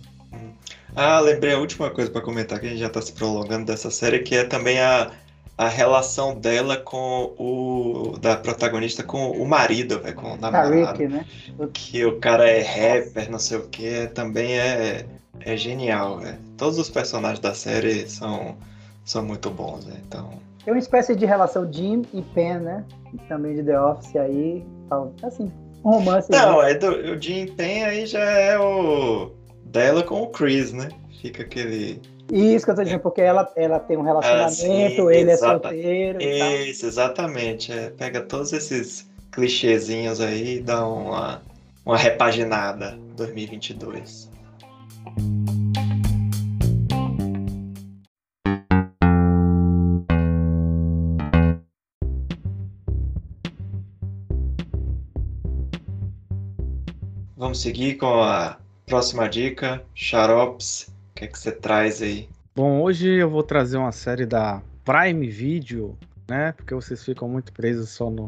[0.96, 3.92] Ah, lembrei a última coisa para comentar, que a gente já está se prolongando dessa
[3.92, 5.12] série, que é também a,
[5.58, 8.18] a relação dela com o.
[8.20, 10.74] da protagonista com o marido, véio, com o namorado.
[10.74, 11.26] Rick, né?
[11.74, 15.06] Que o cara é rapper, não sei o que, também é,
[15.42, 16.38] é genial, véio.
[16.58, 18.56] Todos os personagens da série são,
[19.04, 20.30] são muito bons, véio, então.
[20.66, 22.86] É uma espécie de relação Jim e Pen, né?
[23.28, 24.66] Também de The Office aí.
[25.24, 25.52] Assim,
[25.86, 26.32] um romance.
[26.32, 29.32] Não, é do, o Jim Pen aí já é o.
[29.66, 30.90] dela com o Chris, né?
[31.22, 35.30] Fica aquele isso que eu tô dizendo, porque ela, ela tem um relacionamento, ah, ele
[35.30, 36.22] é solteiro.
[36.22, 37.72] Isso, exatamente.
[37.72, 41.42] É, pega todos esses clichêzinhos aí e dá uma,
[41.86, 44.32] uma repaginada 2022.
[57.56, 62.28] Vamos seguir com a próxima dica, xaropes o que, é que você traz aí?
[62.54, 66.52] Bom, hoje eu vou trazer uma série da Prime Video, né?
[66.52, 68.28] Porque vocês ficam muito presos só no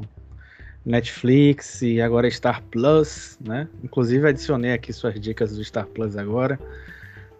[0.85, 3.67] Netflix e agora Star Plus, né?
[3.83, 6.57] Inclusive adicionei aqui suas dicas do Star Plus agora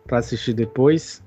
[0.05, 1.23] para assistir depois.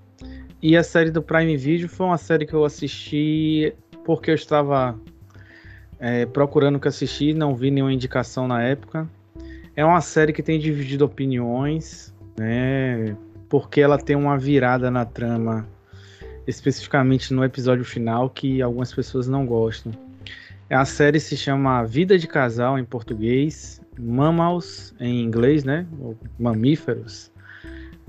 [0.61, 4.95] E a série do Prime Video foi uma série que eu assisti porque eu estava
[5.99, 9.09] é, procurando o que assistir, não vi nenhuma indicação na época.
[9.81, 13.17] É uma série que tem dividido opiniões, né?
[13.49, 15.67] porque ela tem uma virada na trama,
[16.47, 19.91] especificamente no episódio final, que algumas pessoas não gostam.
[20.69, 25.87] A série se chama Vida de Casal em português, Mammals em inglês, né?
[25.99, 27.33] Ou mamíferos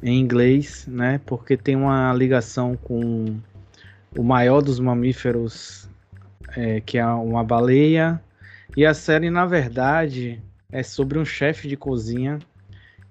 [0.03, 1.21] em inglês, né?
[1.25, 3.38] Porque tem uma ligação com
[4.17, 5.89] o maior dos mamíferos,
[6.53, 8.21] é, que é uma baleia.
[8.75, 12.39] E a série, na verdade, é sobre um chefe de cozinha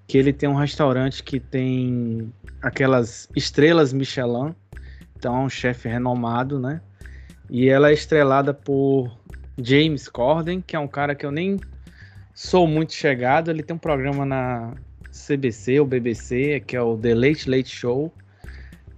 [0.07, 4.55] que ele tem um restaurante que tem aquelas estrelas Michelin,
[5.16, 6.81] então é um chefe renomado, né?
[7.49, 9.09] E ela é estrelada por
[9.57, 11.61] James Corden, que é um cara que eu nem
[12.35, 13.51] sou muito chegado.
[13.51, 14.75] Ele tem um programa na
[15.12, 18.12] CBC ou BBC, que é o The Late Late Show.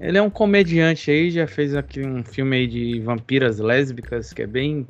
[0.01, 4.42] Ele é um comediante aí, já fez aqui um filme aí de vampiras lésbicas, que
[4.42, 4.87] é bem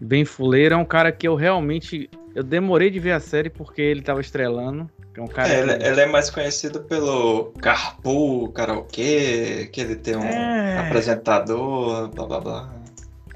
[0.00, 0.74] bem fuleiro.
[0.74, 4.20] É um cara que eu realmente eu demorei de ver a série porque ele tava
[4.20, 4.88] estrelando.
[5.14, 5.84] É um cara é, que...
[5.84, 10.78] ele, é mais conhecido pelo Carpool Karaokê, que ele tem um é...
[10.78, 12.74] apresentador, blá blá blá.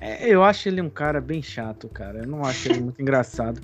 [0.00, 2.20] É, eu acho ele um cara bem chato, cara.
[2.20, 3.60] Eu não acho ele muito engraçado.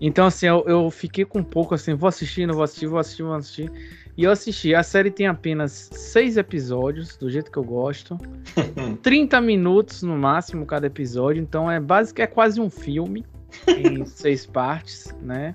[0.00, 2.98] Então, assim, eu, eu, fiquei com um pouco assim, vou assistir, não vou assistir, vou
[2.98, 3.72] assistir, vou assistir.
[4.16, 4.74] E eu assisti.
[4.74, 8.18] A série tem apenas seis episódios, do jeito que eu gosto.
[9.02, 11.42] 30 minutos no máximo cada episódio.
[11.42, 13.24] Então é básico, é quase um filme
[13.68, 15.54] em seis partes, né?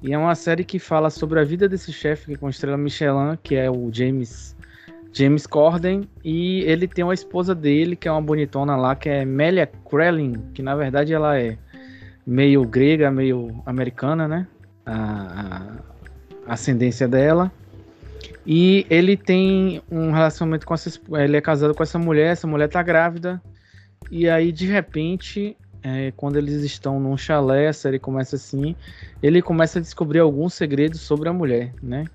[0.00, 3.56] E é uma série que fala sobre a vida desse chefe com estrela Michelin, que
[3.56, 4.56] é o James
[5.12, 9.24] James Corden, e ele tem uma esposa dele, que é uma bonitona lá, que é
[9.24, 11.58] Melia Krellin, que na verdade ela é
[12.24, 14.46] meio grega, meio americana, né?
[14.86, 15.72] A,
[16.46, 17.50] a ascendência dela.
[18.50, 20.98] E ele tem um relacionamento com essa.
[21.22, 23.42] Ele é casado com essa mulher, essa mulher tá grávida.
[24.10, 28.74] E aí, de repente, é, quando eles estão num chalé, a série começa assim,
[29.22, 32.06] ele começa a descobrir alguns segredos sobre a mulher, né?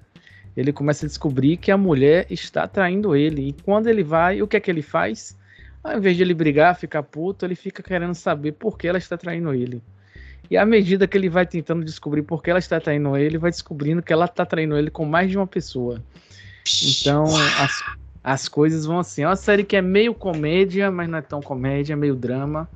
[0.58, 3.50] Ele começa a descobrir que a mulher está traindo ele.
[3.50, 5.38] E quando ele vai, o que é que ele faz?
[5.84, 9.16] Ao invés de ele brigar, ficar puto, ele fica querendo saber por que ela está
[9.16, 9.84] traindo ele.
[10.50, 13.52] E à medida que ele vai tentando descobrir por que ela está traindo ele, vai
[13.52, 16.02] descobrindo que ela está traindo ele com mais de uma pessoa.
[16.84, 17.26] Então,
[17.60, 17.84] as,
[18.24, 19.24] as coisas vão assim.
[19.24, 22.70] É uma série que é meio comédia, mas não é tão comédia, é meio drama.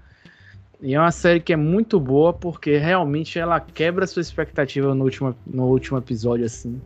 [0.81, 5.03] E é uma série que é muito boa porque realmente ela quebra sua expectativa no
[5.03, 6.81] último, no último episódio, assim.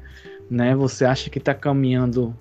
[0.50, 0.76] Né?
[0.76, 2.36] Você acha que tá caminhando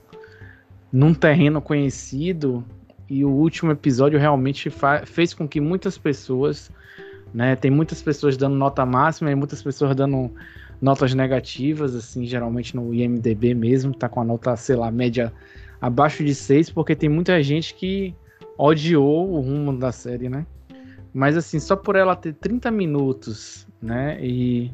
[0.93, 2.65] num terreno conhecido
[3.09, 4.71] e o último episódio realmente
[5.05, 6.71] fez com que muitas pessoas,
[7.33, 7.57] né?
[7.57, 10.31] Tem muitas pessoas dando nota máxima e muitas pessoas dando
[10.81, 15.33] notas negativas, assim, geralmente no IMDB mesmo, tá com a nota, sei lá, média
[15.81, 18.15] abaixo de 6, porque tem muita gente que
[18.57, 20.47] odiou o rumo da série, né?
[21.13, 24.19] Mas assim, só por ela ter 30 minutos, né?
[24.23, 24.71] E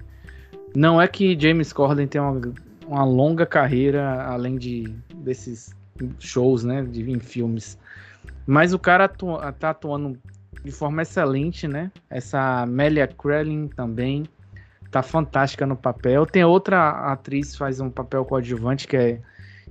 [0.75, 2.41] não é que James Corden tem uma,
[2.87, 5.75] uma longa carreira além de desses
[6.19, 6.83] shows, né?
[6.83, 7.79] De, em filmes.
[8.47, 10.19] Mas o cara atua, tá atuando
[10.67, 11.93] de forma excelente, né?
[12.11, 14.25] Essa Amelia Krellin também
[14.91, 16.27] tá fantástica no papel.
[16.27, 19.21] Tem outra atriz que faz um papel coadjuvante que é,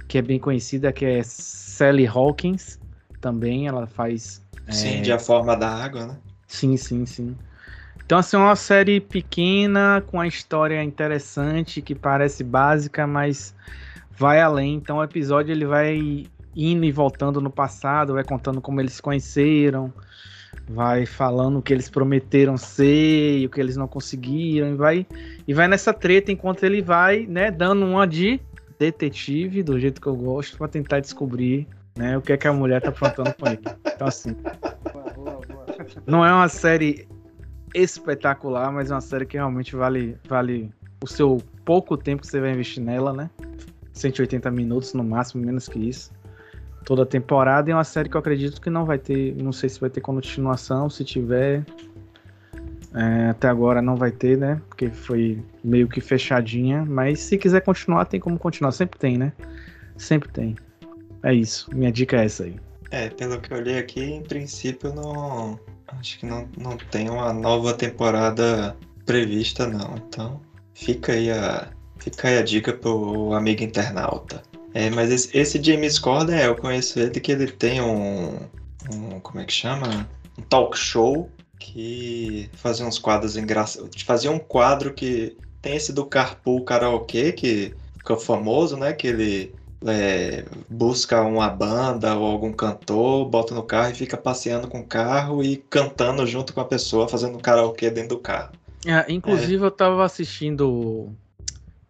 [0.08, 2.80] que é bem conhecida, que é Sally Hawkins.
[3.20, 4.42] Também ela faz.
[4.70, 5.02] Sim, é...
[5.02, 6.18] de A Forma da Água, né?
[6.48, 7.36] Sim, sim, sim.
[8.06, 13.54] Então, assim, uma série pequena, com uma história interessante, que parece básica, mas
[14.12, 14.76] vai além.
[14.76, 19.02] Então, o episódio ele vai indo e voltando no passado, vai contando como eles se
[19.02, 19.92] conheceram,
[20.68, 25.08] vai falando o que eles prometeram ser e o que eles não conseguiram, e vai,
[25.48, 28.40] e vai nessa treta enquanto ele vai, né, dando uma de
[28.80, 32.54] detetive, do jeito que eu gosto, para tentar descobrir, né, o que é que a
[32.54, 33.62] mulher tá aprontando com ele.
[33.94, 34.36] Então, assim,
[36.06, 37.08] não é uma série
[37.74, 40.72] espetacular, mas é uma série que realmente vale, vale
[41.04, 43.30] o seu pouco tempo que você vai investir nela, né?
[43.94, 46.12] 180 minutos no máximo, menos que isso
[46.86, 47.70] toda a temporada.
[47.70, 49.36] E é uma série que eu acredito que não vai ter.
[49.36, 50.90] Não sei se vai ter continuação.
[50.90, 51.66] Se tiver.
[52.94, 54.62] É, até agora não vai ter, né?
[54.70, 56.86] Porque foi meio que fechadinha.
[56.86, 58.72] Mas se quiser continuar, tem como continuar.
[58.72, 59.34] Sempre tem, né?
[59.98, 60.56] Sempre tem.
[61.24, 61.70] É isso.
[61.74, 62.56] Minha dica é essa aí.
[62.92, 65.60] É, pelo que eu olhei aqui, em princípio não.
[65.88, 69.96] Acho que não, não tem uma nova temporada prevista, não.
[69.98, 70.42] Então,
[70.74, 71.68] fica aí a,
[71.98, 74.42] fica aí a dica pro amigo internauta.
[74.76, 78.38] É, mas esse, esse, James Corden, eu conheço ele que ele tem um,
[78.92, 80.06] um, como é que chama?
[80.38, 84.02] Um talk show que fazia uns quadros engraçados.
[84.02, 88.92] Fazia um quadro que tem esse do Carpool Karaokê, que ficou famoso, né?
[88.92, 89.56] Que ele
[89.88, 94.86] é, busca uma banda ou algum cantor, bota no carro e fica passeando com o
[94.86, 98.52] carro e cantando junto com a pessoa, fazendo karaokê dentro do carro.
[98.86, 99.68] É, inclusive, é.
[99.68, 101.14] eu tava assistindo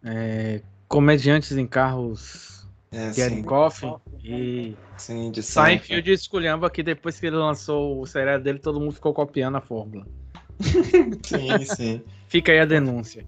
[0.04, 2.55] é, Comediantes em Carros
[2.92, 3.94] é, Get Coffee
[4.24, 8.94] e sim, de Seinfeld esculhamba que depois que ele lançou o seriado dele, todo mundo
[8.94, 10.06] ficou copiando a fórmula.
[11.24, 12.02] sim, sim.
[12.28, 13.26] Fica aí a denúncia.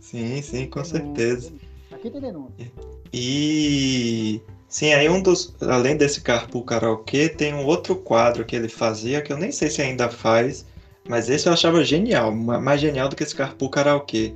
[0.00, 1.52] Sim, sim, com certeza.
[1.92, 2.72] Aqui tem denúncia.
[3.12, 5.54] E sim, aí um dos.
[5.60, 9.68] Além desse Carpool Karaokê, tem um outro quadro que ele fazia, que eu nem sei
[9.68, 10.64] se ainda faz,
[11.08, 14.32] mas esse eu achava genial, mais genial do que esse Carpool Karaokê.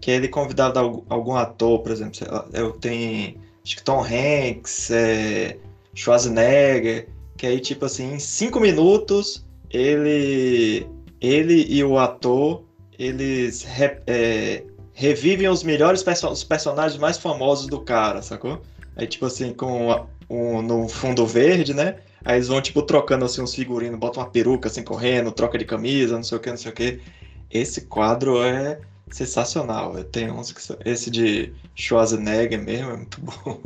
[0.00, 2.20] Que é ele convidava algum ator, por exemplo,
[2.52, 5.56] eu tenho acho que Tom Hanks, é,
[5.92, 10.86] Schwarzenegger, que aí, tipo assim, em cinco minutos, ele,
[11.20, 12.62] ele e o ator,
[12.96, 18.62] eles re, é, revivem os melhores perso os personagens mais famosos do cara, sacou?
[18.94, 21.96] Aí, tipo assim, com um, no fundo verde, né?
[22.24, 25.64] Aí eles vão, tipo, trocando, assim, uns figurinos, botam uma peruca, assim, correndo, troca de
[25.64, 27.00] camisa, não sei o que, não sei o que.
[27.50, 28.78] Esse quadro é
[29.10, 30.02] sensacional.
[30.04, 30.76] Tem uns que são...
[30.84, 33.60] Esse de Schwarzenegger mesmo é muito bom.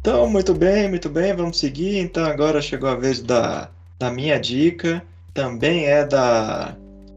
[0.00, 1.98] Então, muito bem, muito bem, vamos seguir.
[1.98, 5.04] Então, agora chegou a vez da, da minha dica.
[5.34, 6.76] Também é da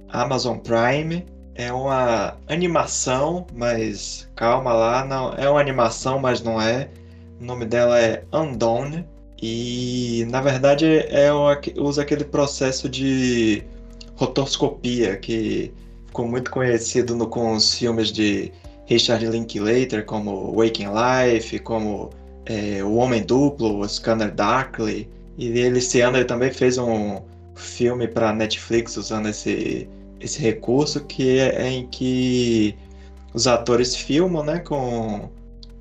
[0.10, 1.24] Amazon Prime
[1.60, 6.90] é uma animação, mas calma lá, não é uma animação, mas não é.
[7.42, 9.06] O nome dela é Undone
[9.42, 11.30] e na verdade é
[11.76, 13.62] usa aquele processo de
[14.16, 15.74] rotoscopia que
[16.08, 18.54] ficou muito conhecido no, com os filmes de
[18.86, 22.10] Richard Linklater, como Waking Life, como
[22.46, 25.10] é, O Homem Duplo, o Scanner Darkly.
[25.38, 27.22] E ele esse ano ele também fez um
[27.54, 32.78] filme para Netflix usando esse esse recurso que é, é em que
[33.34, 35.30] os atores filmam, né, com,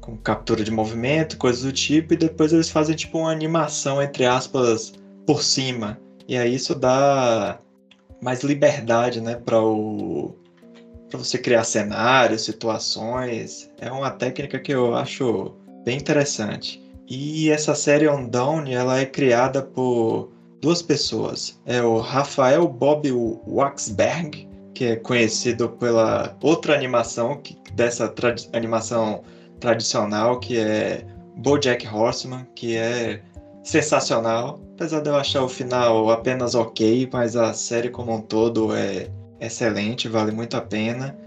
[0.00, 4.26] com captura de movimento, coisas do tipo, e depois eles fazem tipo uma animação entre
[4.26, 4.92] aspas
[5.26, 5.98] por cima.
[6.26, 7.58] E aí isso dá
[8.20, 10.34] mais liberdade, né, para o
[11.08, 13.70] para você criar cenários, situações.
[13.80, 16.82] É uma técnica que eu acho bem interessante.
[17.08, 20.30] E essa série On Down, ela é criada por
[20.60, 21.60] duas pessoas.
[21.66, 23.10] É o Rafael Bob
[23.46, 28.12] Waxberg, que é conhecido pela outra animação que, dessa
[28.52, 29.22] animação
[29.60, 31.04] tradicional, que é
[31.36, 33.20] BoJack Horseman, que é
[33.62, 34.60] sensacional.
[34.74, 39.10] Apesar de eu achar o final apenas ok, mas a série como um todo é
[39.40, 41.18] excelente, vale muito a pena.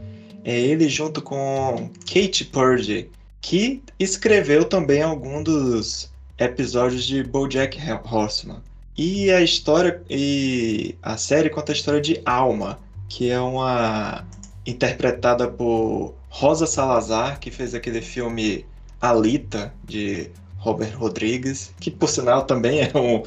[0.43, 3.09] É ele junto com Kate Purdy,
[3.41, 7.77] que escreveu também algum dos episódios de BoJack
[8.09, 8.61] Horseman.
[8.97, 14.25] E a história e a série conta a história de Alma, que é uma
[14.65, 18.65] interpretada por Rosa Salazar, que fez aquele filme
[18.99, 23.23] Alita de Robert Rodrigues, que por sinal também é um,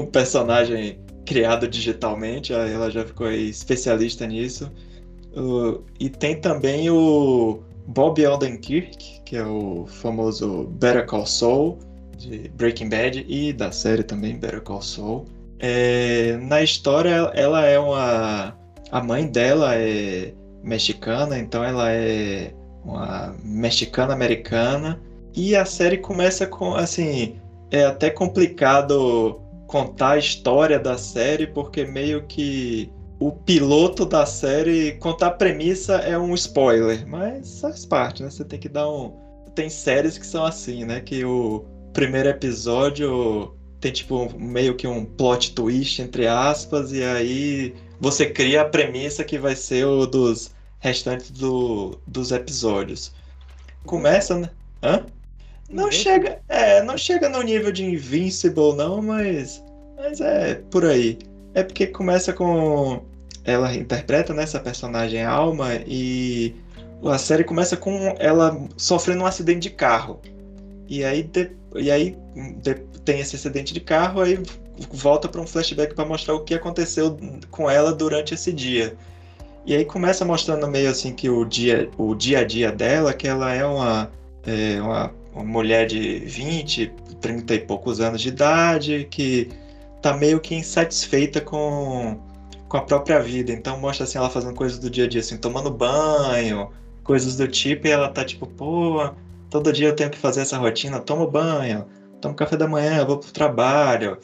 [0.00, 4.70] um personagem criado digitalmente, ela já ficou especialista nisso.
[5.36, 11.78] Uh, e tem também o Bob Odenkirk, que é o famoso Better Call Saul,
[12.16, 15.26] de Breaking Bad, e da série também Better Call Saul.
[15.58, 18.56] É, na história, ela é uma.
[18.90, 22.52] A mãe dela é mexicana, então ela é
[22.84, 25.00] uma mexicana-americana.
[25.34, 27.36] E a série começa com, assim,
[27.70, 34.92] é até complicado contar a história da série, porque meio que o piloto da série,
[34.92, 38.30] contar a premissa é um spoiler, mas faz parte, né?
[38.30, 39.12] Você tem que dar um.
[39.54, 41.00] Tem séries que são assim, né?
[41.00, 41.64] Que o
[41.96, 48.60] primeiro episódio tem tipo meio que um plot twist, entre aspas, e aí você cria
[48.60, 53.14] a premissa que vai ser o dos restantes do, dos episódios.
[53.86, 54.50] Começa, né?
[54.82, 55.06] Hã?
[55.70, 59.64] Não chega, é, não chega no nível de Invincible não, mas
[59.96, 61.18] mas é por aí.
[61.54, 63.02] É porque começa com.
[63.42, 66.54] Ela interpreta né, essa personagem Alma e
[67.04, 70.20] a série começa com ela sofrendo um acidente de carro.
[70.88, 72.16] E aí, de, e aí
[73.04, 74.38] tem esse acidente de carro, aí
[74.90, 77.16] volta para um flashback para mostrar o que aconteceu
[77.50, 78.96] com ela durante esse dia.
[79.64, 83.26] E aí começa mostrando meio assim que o dia, o dia a dia dela, que
[83.26, 84.10] ela é uma,
[84.46, 89.48] é, uma, uma mulher de 20, 30 e poucos anos de idade, que
[90.00, 92.16] tá meio que insatisfeita com,
[92.68, 93.52] com a própria vida.
[93.52, 96.70] Então mostra assim ela fazendo coisas do dia a dia, assim, tomando banho,
[97.02, 99.10] coisas do tipo, e ela tá tipo, pô,
[99.50, 101.86] todo dia eu tenho que fazer essa rotina, tomo banho,
[102.20, 104.18] tomo café da manhã, vou pro trabalho.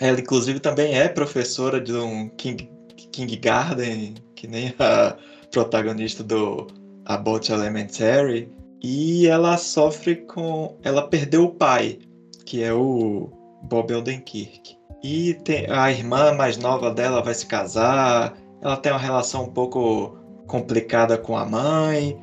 [0.00, 2.68] Ela, inclusive, também é professora de um King,
[3.12, 5.16] King Garden, que nem a
[5.50, 6.66] protagonista do
[7.04, 8.50] About Elementary.
[8.82, 10.76] E ela sofre com.
[10.82, 11.98] Ela perdeu o pai,
[12.44, 13.30] que é o
[13.62, 14.76] Bob Odenkirk.
[15.02, 19.50] E tem, a irmã mais nova dela vai se casar, ela tem uma relação um
[19.50, 22.18] pouco complicada com a mãe.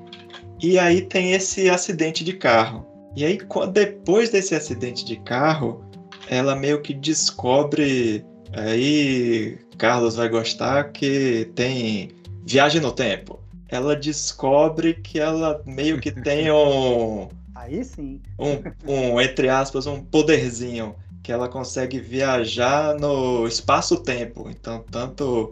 [0.62, 2.86] E aí tem esse acidente de carro.
[3.16, 3.40] E aí,
[3.74, 5.84] depois desse acidente de carro,
[6.30, 8.24] ela meio que descobre.
[8.54, 12.12] Aí, Carlos vai gostar que tem
[12.46, 13.40] viagem no tempo.
[13.68, 17.28] Ela descobre que ela meio que tem um.
[17.56, 18.22] Aí sim.
[18.38, 24.50] Um, um entre aspas, um poderzinho que ela consegue viajar no espaço-tempo.
[24.50, 25.50] Então, tanto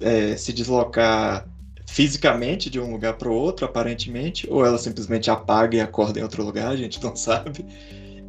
[0.00, 1.46] é, se deslocar
[1.98, 6.22] fisicamente de um lugar para o outro, aparentemente, ou ela simplesmente apaga e acorda em
[6.22, 7.66] outro lugar, a gente não sabe.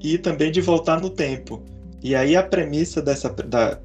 [0.01, 1.61] E também de voltar no tempo.
[2.01, 3.77] E aí a premissa dessa da,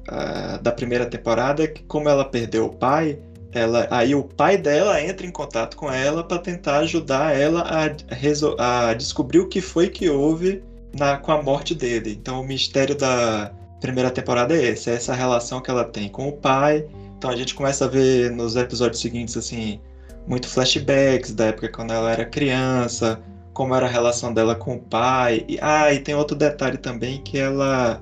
[0.59, 3.19] da primeira temporada é que como ela perdeu o pai,
[3.51, 8.89] ela, aí o pai dela entra em contato com ela para tentar ajudar ela a,
[8.89, 10.63] a descobrir o que foi que houve
[10.97, 12.17] na, com a morte dele.
[12.19, 16.27] Então o mistério da primeira temporada é esse, é essa relação que ela tem com
[16.27, 16.87] o pai.
[17.17, 19.79] Então a gente começa a ver nos episódios seguintes assim
[20.27, 23.21] muito flashbacks da época quando ela era criança,
[23.53, 25.45] como era a relação dela com o pai.
[25.47, 28.01] E, ah, e tem outro detalhe também que ela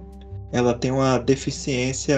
[0.52, 2.16] ela tem uma deficiência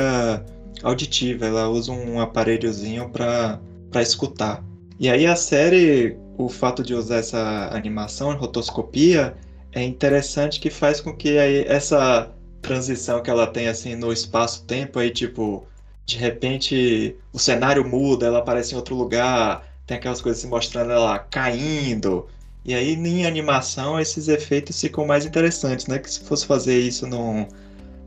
[0.84, 3.60] auditiva, ela usa um aparelhozinho para
[4.02, 4.64] escutar.
[5.00, 9.36] E aí a série, o fato de usar essa animação, rotoscopia,
[9.72, 12.32] é interessante que faz com que aí essa
[12.62, 15.66] transição que ela tem assim no espaço-tempo aí tipo
[16.06, 20.92] de repente o cenário muda, ela aparece em outro lugar, tem aquelas coisas se mostrando
[20.92, 22.28] ela caindo.
[22.64, 26.00] E aí em animação esses efeitos ficam mais interessantes, né?
[26.00, 27.48] Que se fosse fazer isso num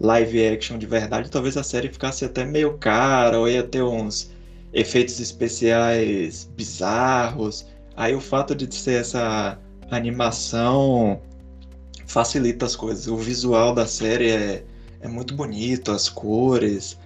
[0.01, 4.31] live action de verdade, talvez a série ficasse até meio cara, ou ia ter uns
[4.73, 7.67] efeitos especiais bizarros.
[7.97, 9.59] Aí o fato de ser essa
[9.91, 11.21] animação
[12.07, 13.07] facilita as coisas.
[13.09, 14.65] O visual da série é,
[15.01, 16.99] é muito bonito, as cores,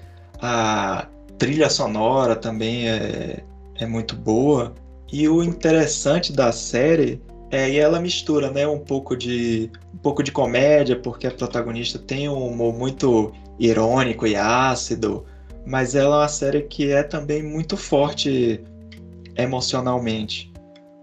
[0.43, 1.07] a
[1.38, 3.45] trilha sonora também é,
[3.76, 4.74] é muito boa.
[5.12, 10.22] E o interessante da série é que ela mistura, né, um pouco de um pouco
[10.22, 15.24] de comédia, porque a protagonista tem um humor muito irônico e ácido,
[15.64, 18.61] mas ela é uma série que é também muito forte
[19.36, 20.53] emocionalmente.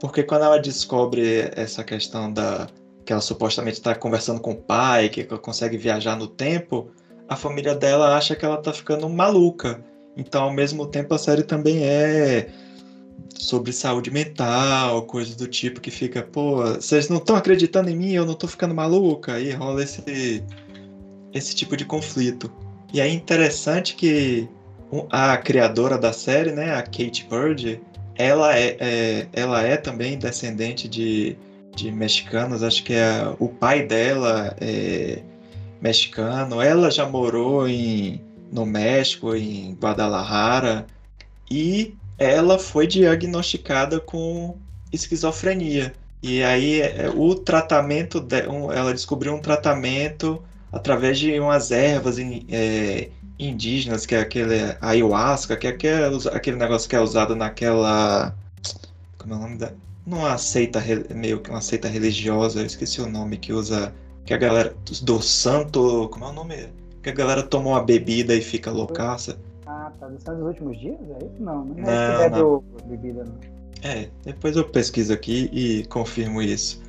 [0.02, 2.68] Porque quando ela descobre essa questão da,
[3.06, 6.90] que ela supostamente está conversando com o pai, que consegue viajar no tempo,
[7.30, 9.80] a família dela acha que ela está ficando maluca.
[10.18, 12.50] Então, ao mesmo tempo, a série também é
[13.38, 18.12] sobre saúde mental, coisas do tipo que fica, pô, vocês não estão acreditando em mim,
[18.12, 20.44] eu não estou ficando maluca, e rola esse
[21.32, 22.52] esse tipo de conflito.
[22.92, 24.50] E é interessante que
[25.12, 27.80] a criadora da série, né, a Kate Bird,
[28.16, 31.38] ela é, é, ela é também descendente de,
[31.76, 35.22] de mexicanos, acho que é, o pai dela é
[35.82, 38.22] mexicano, ela já morou em,
[38.52, 40.86] no México, em Guadalajara,
[41.50, 44.58] e ela foi diagnosticada com
[44.92, 45.94] esquizofrenia.
[46.22, 52.18] E aí é, o tratamento, de, um, ela descobriu um tratamento através de umas ervas
[52.20, 53.10] é,
[53.40, 58.36] indígenas, que é aquele ayahuasca, que é aquele, aquele negócio que é usado naquela.
[59.18, 59.72] Como é o nome da.
[60.06, 63.94] Numa seita, meio que uma seita religiosa, eu esqueci o nome que usa.
[64.30, 64.76] Que a galera.
[65.02, 66.08] Do santo.
[66.10, 66.68] Como é o nome?
[67.02, 69.40] Que a galera toma uma bebida e fica loucaça.
[69.66, 70.08] Ah, tá.
[70.08, 71.00] Do santo dos últimos dias?
[71.20, 71.36] É isso?
[71.40, 72.64] Não, não é não, não.
[72.86, 73.34] bebida, não.
[73.82, 76.80] É, depois eu pesquiso aqui e confirmo isso.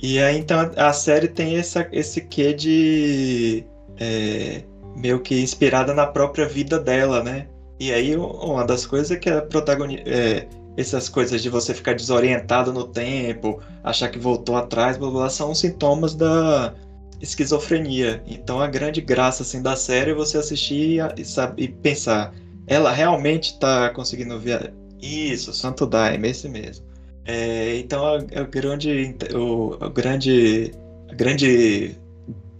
[0.00, 3.64] E aí, então, a série tem essa, esse quê de.
[3.98, 4.62] É,
[4.94, 7.48] meio que inspirada na própria vida dela, né?
[7.80, 10.08] E aí, uma das coisas é que a protagonista.
[10.08, 10.46] É,
[10.76, 15.54] essas coisas de você ficar desorientado no tempo, achar que voltou atrás, blá blá, são
[15.54, 16.74] sintomas da
[17.20, 18.22] esquizofrenia.
[18.26, 22.34] Então, a grande graça assim, da série é você assistir e, sabe, e pensar:
[22.66, 24.72] ela realmente está conseguindo ver.
[25.00, 26.84] Isso, Santo Daime, esse mesmo.
[27.24, 30.72] É, então, a, a, grande, o, a grande,
[31.08, 31.96] a grande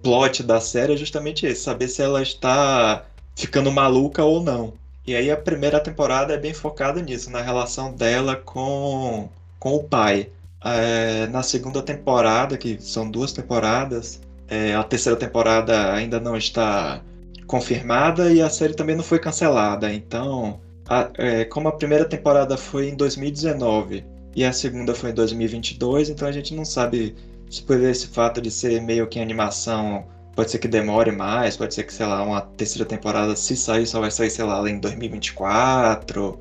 [0.02, 3.06] plot da série é justamente esse, saber se ela está
[3.36, 4.74] ficando maluca ou não.
[5.06, 9.28] E aí a primeira temporada é bem focada nisso, na relação dela com,
[9.58, 10.30] com o pai.
[10.64, 17.00] É, na segunda temporada, que são duas temporadas, é, a terceira temporada ainda não está
[17.46, 19.92] confirmada e a série também não foi cancelada.
[19.92, 24.04] Então, a, é, como a primeira temporada foi em 2019
[24.34, 27.14] e a segunda foi em 2022, então a gente não sabe
[27.48, 30.04] se por esse fato de ser meio que animação,
[30.36, 33.86] pode ser que demore mais, pode ser que, sei lá, uma terceira temporada, se sair,
[33.86, 36.38] só vai sair, sei lá, em 2024.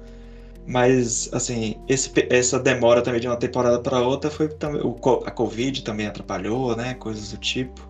[0.67, 4.81] Mas, assim, esse, essa demora também de uma temporada para outra foi também.
[5.25, 6.95] A Covid também atrapalhou, né?
[6.95, 7.87] Coisas do tipo.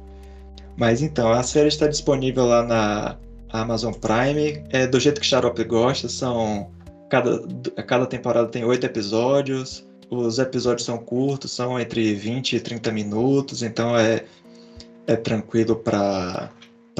[0.77, 3.17] Mas então, a série está disponível lá na
[3.49, 4.63] Amazon Prime.
[4.69, 6.69] É do jeito que Xarope gosta, são.
[7.09, 7.41] Cada,
[7.87, 9.87] cada temporada tem oito episódios.
[10.09, 14.23] Os episódios são curtos, são entre 20 e 30 minutos, então é,
[15.07, 16.49] é tranquilo para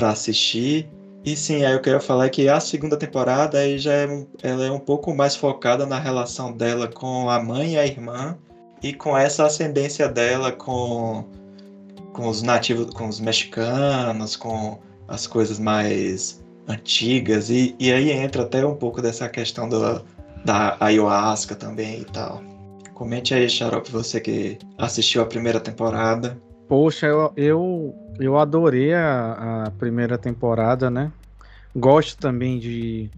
[0.02, 0.90] assistir.
[1.24, 4.72] E sim, aí eu queria falar que a segunda temporada aí já é, ela é
[4.72, 8.38] um pouco mais focada na relação dela com a mãe e a irmã
[8.84, 11.26] e com essa ascendência dela com,
[12.14, 14.78] com os nativos, com os mexicanos, com
[15.08, 17.50] as coisas mais antigas.
[17.50, 20.04] E, e aí entra até um pouco dessa questão do,
[20.46, 22.44] da ayahuasca também e tal.
[22.94, 26.40] Comente aí, Xarope, você que assistiu a primeira temporada.
[26.68, 31.12] Poxa, eu, eu, eu adorei a, a primeira temporada, né?
[31.76, 33.10] Gosto também de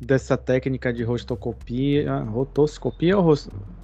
[0.00, 2.18] dessa técnica de rostocopia.
[2.24, 3.34] Rotoscopia ou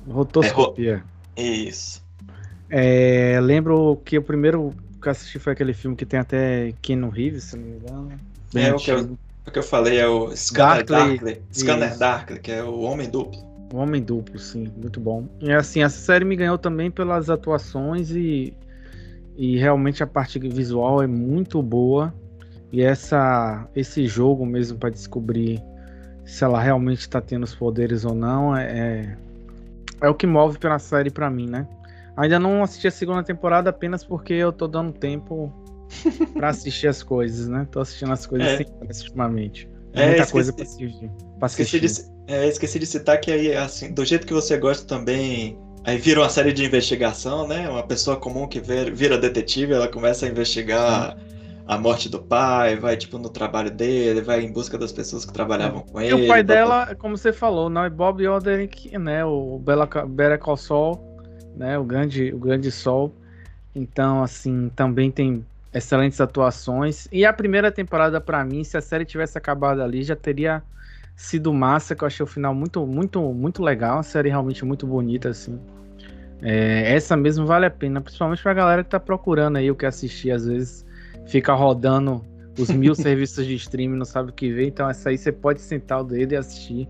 [0.09, 1.05] rotoscopia?
[1.37, 2.03] É, isso.
[2.69, 7.45] É, lembro que o primeiro que assisti foi aquele filme que tem até Keanu Reeves,
[7.45, 8.21] se não me engano.
[8.53, 11.19] Bem é, o que, eu, o que eu falei é o Scanner Darkly.
[11.19, 11.43] Darkly.
[11.53, 13.39] Scanner Darkly, que é o Homem Duplo.
[13.73, 15.29] O Homem Duplo, sim, muito bom.
[15.41, 18.53] E assim, essa série me ganhou também pelas atuações e,
[19.39, 22.13] e realmente a parte visual é muito boa.
[22.73, 25.63] E essa, esse jogo mesmo para descobrir
[26.25, 29.17] se ela realmente está tendo os poderes ou não é, é,
[30.03, 31.67] é o que move pela série para mim, né?
[32.17, 35.51] Ainda não assisti a segunda temporada apenas porque eu tô dando tempo
[36.35, 37.67] para assistir as coisas, né?
[37.71, 38.67] Tô assistindo as coisas é.
[39.05, 39.71] ultimamente.
[39.93, 41.11] É, muita esqueci, coisa pra assistir.
[41.39, 41.85] Pra assistir.
[41.85, 45.57] Esqueci, de, é, esqueci de citar que aí, assim, do jeito que você gosta também,
[45.89, 47.69] aí vira uma série de investigação, né?
[47.69, 51.17] Uma pessoa comum que vira detetive, ela começa a investigar
[51.67, 55.33] a morte do pai, vai, tipo, no trabalho dele, vai em busca das pessoas que
[55.33, 56.11] trabalhavam com ele.
[56.11, 59.25] E o pai dela, como você falou, não é Bob Oderick, né?
[59.25, 60.99] O Bela, Better Saul,
[61.57, 61.79] né?
[61.79, 63.15] O grande, o grande sol.
[63.75, 67.09] Então, assim, também tem excelentes atuações.
[67.11, 70.63] E a primeira temporada, para mim, se a série tivesse acabado ali, já teria
[71.17, 73.99] sido massa, que eu achei o final muito, muito, muito legal.
[73.99, 75.59] A série realmente muito bonita, assim.
[76.43, 79.87] É, essa mesmo vale a pena, principalmente pra galera que tá procurando aí o que
[79.87, 80.87] assistir, às vezes
[81.27, 82.25] fica rodando
[82.59, 85.61] os mil serviços de streaming, não sabe o que ver, então essa aí você pode
[85.61, 86.89] sentar o dedo e assistir.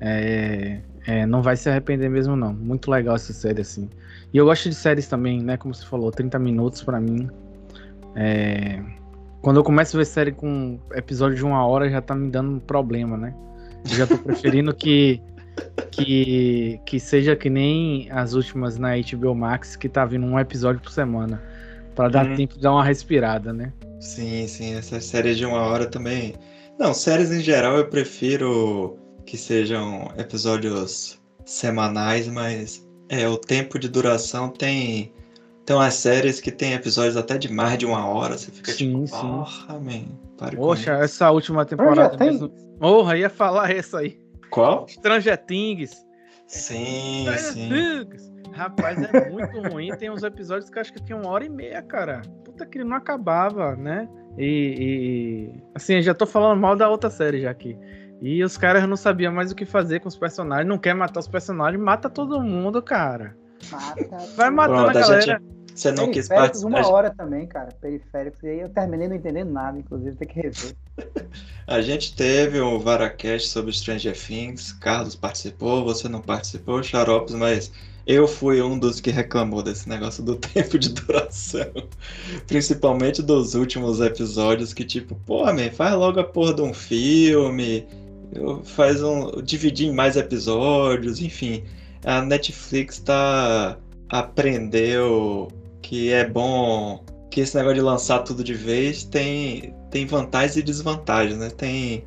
[0.00, 2.52] É, é, não vai se arrepender mesmo, não.
[2.52, 3.88] Muito legal essa série, assim.
[4.32, 5.56] E eu gosto de séries também, né?
[5.56, 7.30] Como você falou, 30 minutos para mim
[8.14, 8.80] é...
[9.42, 12.52] Quando eu começo a ver série com episódio de uma hora, já tá me dando
[12.52, 13.34] um problema, né?
[13.90, 15.20] Eu já tô preferindo que,
[15.90, 20.80] que, que seja que nem as últimas na HBO Max, que tá vindo um episódio
[20.80, 21.40] por semana.
[21.94, 22.34] para dar hum.
[22.34, 23.72] tempo de dar uma respirada, né?
[24.00, 24.74] Sim, sim.
[24.74, 26.34] Essas séries de uma hora também
[26.78, 33.88] Não, séries em geral eu prefiro que sejam episódios semanais, mas é o tempo de
[33.88, 35.12] duração tem
[35.64, 38.92] tem umas séries que tem episódios até de mais de uma hora, você fica Sim,
[38.92, 39.20] tipo, sim.
[39.20, 40.04] porra, man,
[40.36, 42.50] pare Poxa, isso." essa última temporada mesmo.
[42.78, 44.23] Porra, ia falar essa aí.
[44.54, 44.86] Qual?
[44.88, 46.06] Stranger Things.
[46.46, 47.68] Sim, Stranger sim.
[47.68, 48.32] Things.
[48.52, 49.90] Rapaz, é muito ruim.
[49.96, 52.22] Tem uns episódios que eu acho que tinha uma hora e meia, cara.
[52.44, 54.08] Puta que não acabava, né?
[54.38, 54.76] E,
[55.58, 57.76] e- assim, já tô falando mal da outra série já aqui.
[58.22, 60.68] E os caras não sabiam mais o que fazer com os personagens.
[60.68, 63.36] Não quer matar os personagens, mata todo mundo, cara.
[63.70, 64.18] Mata.
[64.36, 65.42] Vai matando Pronto, a galera.
[65.74, 66.68] Você não quis Periféricos, participar.
[66.68, 67.70] uma hora também, cara.
[67.80, 68.42] Periféricos.
[68.44, 70.76] E aí eu terminei não entendendo nada, inclusive, tem que rever.
[71.66, 77.72] A gente teve um Varacast sobre Stranger Things, Carlos participou, você não participou, Xaropes, mas
[78.06, 81.72] eu fui um dos que reclamou desse negócio do tempo de duração.
[82.46, 87.86] Principalmente dos últimos episódios, que tipo, pô, man, faz logo a porra de um filme,
[88.64, 89.42] faz um.
[89.42, 91.64] dividir em mais episódios, enfim.
[92.04, 93.76] A Netflix tá.
[94.08, 95.48] aprendeu
[95.82, 100.62] que é bom que esse negócio de lançar tudo de vez tem, tem vantagens e
[100.62, 101.50] desvantagens, né?
[101.50, 102.04] Tem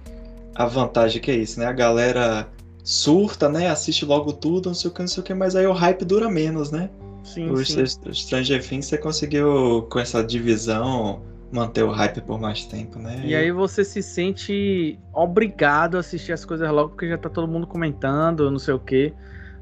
[0.55, 1.65] a vantagem que é isso, né?
[1.65, 2.47] A galera
[2.83, 3.69] surta, né?
[3.69, 6.05] Assiste logo tudo, não sei o que, não sei o que, mas aí o hype
[6.05, 6.89] dura menos, né?
[7.23, 7.83] Sim, O sim.
[8.13, 11.21] Stranger Things você conseguiu, com essa divisão,
[11.51, 13.21] manter o hype por mais tempo, né?
[13.25, 17.47] E aí você se sente obrigado a assistir as coisas logo porque já tá todo
[17.47, 19.13] mundo comentando, não sei o quê.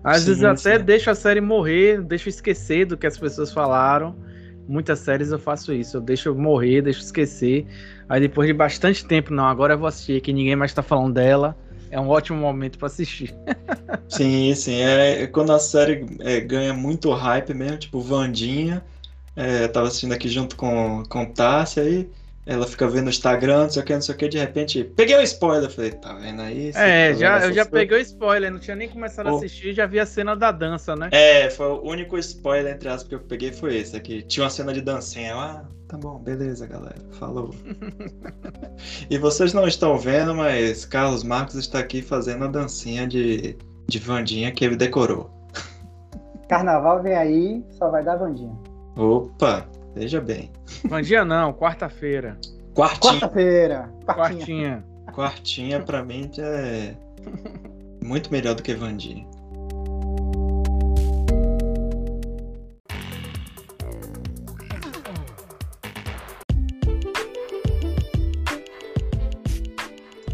[0.06, 0.86] Às Sim, vezes até sim.
[0.86, 4.16] deixo a série morrer, deixo esquecer do que as pessoas falaram.
[4.68, 7.66] Muitas séries eu faço isso, eu deixo morrer, deixo esquecer.
[8.08, 11.16] Aí depois de bastante tempo, não, agora eu vou assistir, que ninguém mais tá falando
[11.16, 11.58] dela.
[11.90, 13.34] É um ótimo momento pra assistir.
[14.08, 14.82] Sim, sim.
[14.82, 18.84] É quando a série é, ganha muito hype mesmo, tipo Vandinha.
[19.36, 22.10] É, tava assistindo aqui junto com, com Tássia aí.
[22.48, 24.84] Ela fica vendo o Instagram, não sei o que, não sei o que, de repente,
[24.84, 25.68] peguei o spoiler.
[25.70, 26.72] Falei, tá vendo aí?
[26.76, 27.68] É, tá já, vendo eu já coisas?
[27.72, 29.38] peguei o spoiler, não tinha nem começado a Oh.
[29.38, 31.10] assistir, já vi a cena da dança, né?
[31.12, 34.22] É, foi o único spoiler, entre aspas, que eu peguei foi esse aqui.
[34.22, 35.32] Tinha uma cena de dancinha.
[35.32, 36.96] Eu, ah, tá bom, beleza, galera.
[37.14, 37.50] Falou.
[39.10, 43.98] e vocês não estão vendo, mas Carlos Marcos está aqui fazendo a dancinha de, de
[44.00, 45.32] Vandinha que ele decorou.
[46.48, 48.56] Carnaval vem aí, só vai dar Vandinha.
[48.96, 50.52] Opa, veja bem.
[50.84, 52.38] Vandinha não, quarta-feira.
[52.76, 53.94] Quartinha, Quarta-feira.
[54.06, 54.38] Quartinha.
[54.38, 54.86] Quartinha.
[55.14, 56.94] quartinha pra mim é
[58.04, 59.26] muito melhor do que Vandinha.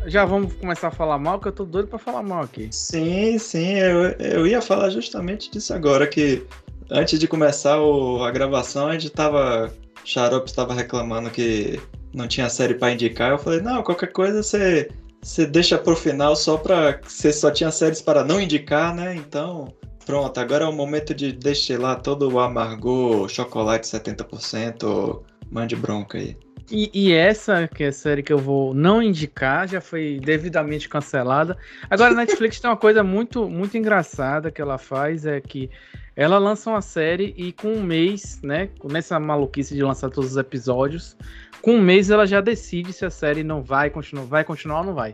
[0.08, 2.68] Já vamos começar a falar mal, que eu tô doido pra falar mal aqui.
[2.70, 6.46] Sim, sim, eu, eu ia falar justamente disso agora, que
[6.92, 9.72] antes de começar o- a gravação, a gente tava.
[10.04, 11.80] Xarope estava reclamando que
[12.14, 13.32] não tinha série pra indicar.
[13.32, 14.90] Eu falei, não, qualquer coisa você,
[15.22, 17.00] você deixa pro final só pra.
[17.04, 19.16] Você só tinha séries para não indicar, né?
[19.16, 19.72] Então,
[20.06, 26.36] pronto, agora é o momento de destilar todo o amargor, chocolate 70%, mande bronca aí.
[26.72, 30.88] E, e essa, que é a série que eu vou não indicar, já foi devidamente
[30.88, 31.58] cancelada.
[31.90, 35.70] Agora, a Netflix tem uma coisa muito, muito engraçada que ela faz, é que
[36.16, 40.38] ela lança uma série e com um mês, né, nessa maluquice de lançar todos os
[40.38, 41.16] episódios,
[41.62, 44.86] com um mês ela já decide se a série não vai continuar, vai continuar ou
[44.88, 45.14] não vai.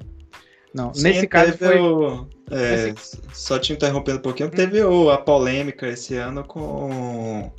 [0.74, 1.80] Não, Sim, nesse caso foi...
[1.80, 2.94] o- é,
[3.34, 7.52] Só te interrompendo um pouquinho, teve o- a polêmica esse ano com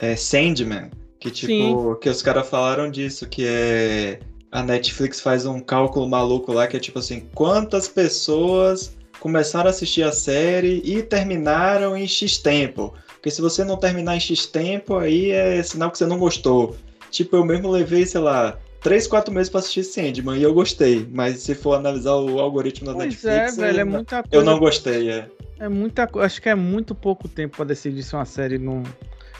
[0.00, 0.90] é, Sandman,
[1.20, 6.52] que tipo, que os caras falaram disso, que é a Netflix faz um cálculo maluco
[6.52, 12.06] lá que é tipo assim, quantas pessoas começaram a assistir a série e terminaram em
[12.06, 12.94] X tempo.
[13.14, 16.76] Porque se você não terminar em X tempo, aí é sinal que você não gostou.
[17.10, 21.06] Tipo, eu mesmo levei, sei lá, 3, 4 meses pra assistir Sandman e eu gostei.
[21.10, 24.36] Mas se for analisar o algoritmo da Pois Netflix, é, velho, é eu, muita coisa
[24.36, 25.10] eu não gostei.
[25.10, 25.28] É.
[25.58, 26.26] É muita coisa.
[26.26, 28.82] Acho que é muito pouco tempo pra decidir se uma série não.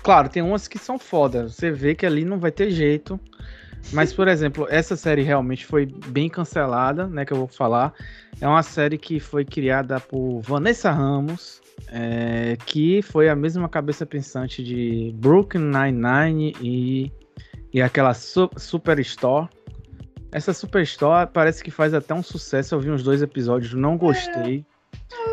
[0.03, 1.49] Claro, tem umas que são foda.
[1.49, 3.20] Você vê que ali não vai ter jeito.
[3.93, 7.24] Mas, por exemplo, essa série realmente foi bem cancelada, né?
[7.24, 7.95] Que eu vou falar.
[8.41, 11.61] É uma série que foi criada por Vanessa Ramos,
[11.91, 17.12] é, que foi a mesma cabeça pensante de Brooklyn Nine-Nine e,
[17.72, 19.49] e aquela Su- Superstore.
[20.31, 22.74] Essa Superstore parece que faz até um sucesso.
[22.74, 24.64] Eu vi uns dois episódios, não gostei.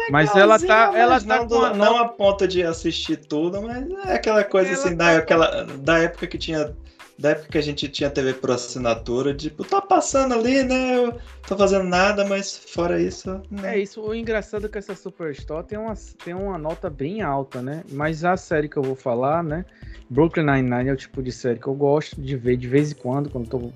[0.09, 3.61] Mas ela tá, ela mas tá não, com a não a ponto de assistir tudo,
[3.61, 6.73] mas é aquela coisa Ela assim, tá da, aquela, da época que tinha.
[7.17, 10.97] Da época que a gente tinha TV por assinatura, tipo, tá passando ali, né?
[10.97, 13.41] Eu tô fazendo nada, mas fora isso.
[13.49, 13.75] né?
[13.75, 15.93] É isso, o engraçado é que essa Superstore tem uma,
[16.23, 17.83] tem uma nota bem alta, né?
[17.91, 19.63] Mas a série que eu vou falar, né?
[20.09, 22.95] Brooklyn Nine-Nine é o tipo de série que eu gosto de ver de vez em
[22.95, 23.71] quando, quando tô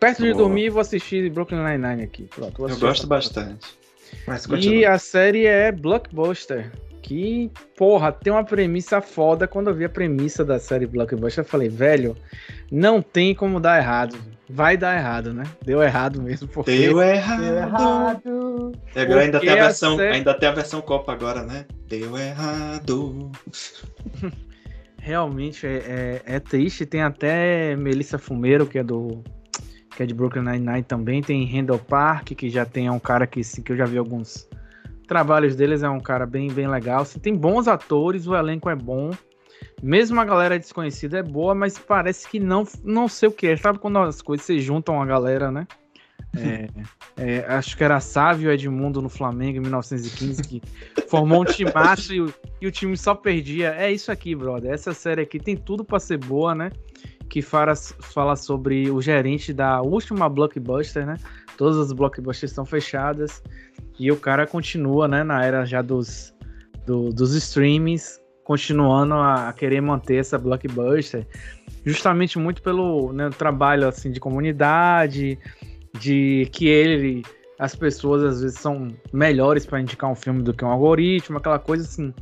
[0.00, 2.24] Perto de dormir, vou assistir Brooklyn Nine-Nine aqui.
[2.24, 3.78] Pronto, Eu gosto bastante.
[4.26, 6.70] Mas e a série é Blockbuster.
[7.04, 9.46] Que, porra, tem uma premissa foda.
[9.46, 12.16] Quando eu vi a premissa da série Blockbuster, eu falei, velho,
[12.72, 14.16] não tem como dar errado.
[14.48, 15.44] Vai dar errado, né?
[15.62, 16.48] Deu errado mesmo.
[16.48, 16.74] Porque...
[16.74, 17.42] Deu errado.
[17.42, 18.72] Deu errado.
[18.96, 20.14] E agora ainda tem, a versão, a série...
[20.14, 21.66] ainda tem a versão Copa agora, né?
[21.86, 23.30] Deu errado.
[24.96, 26.86] Realmente é, é, é triste.
[26.86, 29.22] Tem até Melissa Fumeiro, que é do
[29.94, 31.20] que é de Brooklyn Nine-Nine também.
[31.20, 34.48] Tem Randall Park, que já tem é um cara que, que eu já vi alguns
[35.06, 37.02] trabalhos deles, é um cara bem, bem legal.
[37.02, 39.10] Assim, tem bons atores, o elenco é bom.
[39.82, 43.56] Mesmo a galera desconhecida é boa, mas parece que não, não sei o que é.
[43.56, 45.66] Sabe quando as coisas se juntam a galera, né?
[46.36, 46.68] É,
[47.16, 50.60] é, acho que era Sávio Edmundo no Flamengo em 1915 que
[51.08, 53.74] formou um timaço e, e o time só perdia.
[53.74, 54.72] É isso aqui, brother.
[54.72, 56.72] Essa série aqui tem tudo para ser boa, né?
[57.28, 61.16] que fala, fala sobre o gerente da última blockbuster, né?
[61.56, 63.42] Todas as blockbusters estão fechadas
[63.98, 66.34] e o cara continua, né, na era já dos,
[66.86, 71.26] do, dos streamings, continuando a, a, querer manter essa blockbuster,
[71.84, 75.38] justamente muito pelo né, trabalho assim de comunidade,
[75.98, 77.22] de que ele,
[77.58, 81.58] as pessoas às vezes são melhores para indicar um filme do que um algoritmo, aquela
[81.58, 82.12] coisa assim.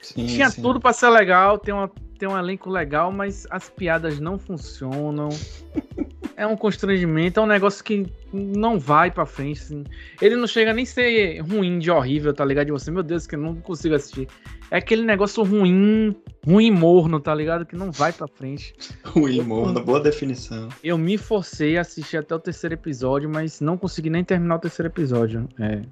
[0.00, 0.62] Sim, Tinha sim.
[0.62, 5.30] tudo para ser legal, tem uma tem um elenco legal, mas as piadas não funcionam.
[6.36, 9.60] é um constrangimento, é um negócio que não vai pra frente.
[9.60, 9.84] Assim.
[10.20, 12.66] Ele não chega nem a ser ruim de horrível, tá ligado?
[12.66, 14.28] De você, meu Deus, que eu não consigo assistir.
[14.70, 16.14] É aquele negócio ruim,
[16.46, 17.66] ruim morno, tá ligado?
[17.66, 18.74] Que não vai pra frente.
[19.04, 20.68] ruim morno, boa definição.
[20.82, 24.60] Eu me forcei a assistir até o terceiro episódio, mas não consegui nem terminar o
[24.60, 25.48] terceiro episódio.
[25.58, 25.82] É.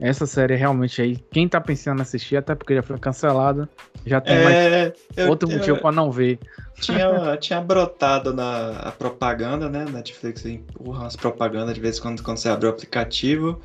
[0.00, 3.68] Essa série realmente aí, quem tá pensando em assistir, até porque já foi cancelada,
[4.08, 6.38] já tem é, mais eu, outro motivo eu, pra não ver.
[6.80, 9.84] Tinha, tinha brotado na a propaganda, né?
[9.90, 13.60] Netflix empurra umas propagandas de vez em quando, quando você abre o aplicativo.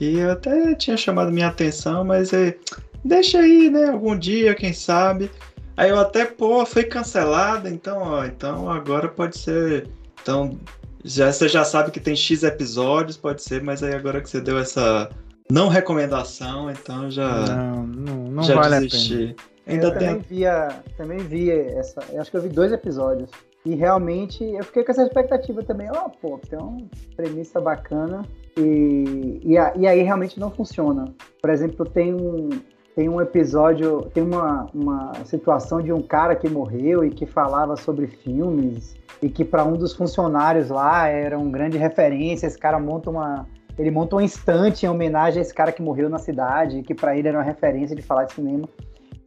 [0.00, 2.56] E eu até tinha chamado minha atenção, mas é,
[3.04, 3.90] deixa aí, né?
[3.90, 5.30] Algum dia, quem sabe.
[5.76, 9.88] Aí eu até, pô, foi cancelada, então, ó, então agora pode ser.
[10.20, 10.58] Então,
[11.04, 14.40] já, você já sabe que tem X episódios, pode ser, mas aí agora que você
[14.40, 15.08] deu essa
[15.50, 17.46] não recomendação, então já.
[17.46, 19.14] Não, não, não já vale desisti.
[19.14, 19.51] a pena.
[19.66, 20.08] Ainda eu tem...
[20.08, 22.00] também via, também vi essa.
[22.18, 23.30] acho que eu vi dois episódios.
[23.64, 25.88] E realmente eu fiquei com essa expectativa também.
[25.90, 26.82] Ó, oh, pô, tem uma
[27.16, 28.22] premissa bacana.
[28.58, 31.14] E, e, e, aí realmente não funciona.
[31.40, 32.50] Por exemplo, tem um,
[32.94, 37.76] tem um episódio, tem uma, uma situação de um cara que morreu e que falava
[37.76, 42.46] sobre filmes e que para um dos funcionários lá era um grande referência.
[42.46, 43.46] Esse cara monta uma,
[43.78, 47.16] ele monta um instante em homenagem a esse cara que morreu na cidade, que para
[47.16, 48.68] ele era uma referência de falar de cinema.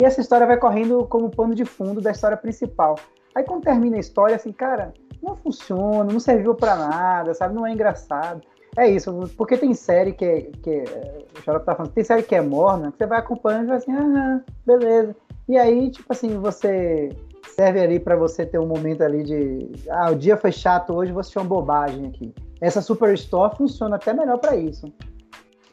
[0.01, 2.95] E essa história vai correndo como pano de fundo da história principal.
[3.33, 7.55] Aí quando termina a história, assim, cara, não funciona, não serviu para nada, sabe?
[7.55, 8.41] Não é engraçado.
[8.77, 10.41] É isso, porque tem série que é.
[10.61, 10.83] Que,
[11.37, 13.77] o Xarope tá falando, tem série que é morna, que você vai acompanhando e vai
[13.77, 15.15] assim, ah, beleza.
[15.47, 17.09] E aí, tipo assim, você
[17.55, 19.71] serve ali para você ter um momento ali de.
[19.89, 22.33] Ah, o dia foi chato hoje, vou assistir uma bobagem aqui.
[22.59, 24.91] Essa Superstore funciona até melhor para isso.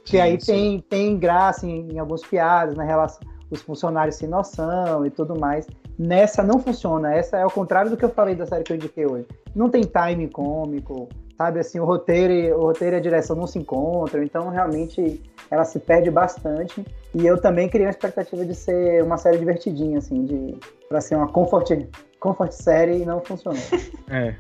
[0.04, 3.20] Que aí tem, tem graça em, em algumas piadas, na relação,
[3.53, 5.66] os funcionários sem noção e tudo mais.
[5.98, 7.14] Nessa não funciona.
[7.14, 9.26] Essa é o contrário do que eu falei da série que eu indiquei hoje.
[9.55, 11.61] Não tem time cômico, sabe?
[11.61, 14.22] Assim, o roteiro, o roteiro e a direção não se encontram.
[14.22, 16.84] Então, realmente, ela se perde bastante.
[17.14, 20.57] E eu também criei a expectativa de ser uma série divertidinha, assim, de
[20.88, 21.70] para ser uma comfort,
[22.18, 23.62] comfort série e não funcionou.
[24.11, 24.34] É,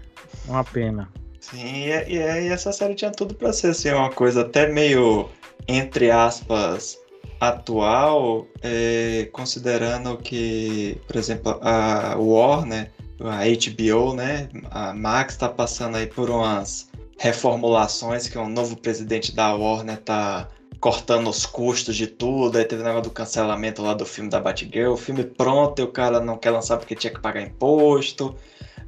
[0.46, 1.08] uma pena.
[1.40, 5.30] Sim, e, e, e essa série tinha tudo para ser assim, uma coisa até meio,
[5.66, 7.01] entre aspas,
[7.40, 15.96] atual, é, considerando que, por exemplo, a Warner, a HBO, né, a Max está passando
[15.96, 20.48] aí por umas reformulações que um novo presidente da Warner tá
[20.80, 24.40] cortando os custos de tudo, aí teve o negócio do cancelamento lá do filme da
[24.40, 28.34] Batgirl, o filme pronto e o cara não quer lançar porque tinha que pagar imposto,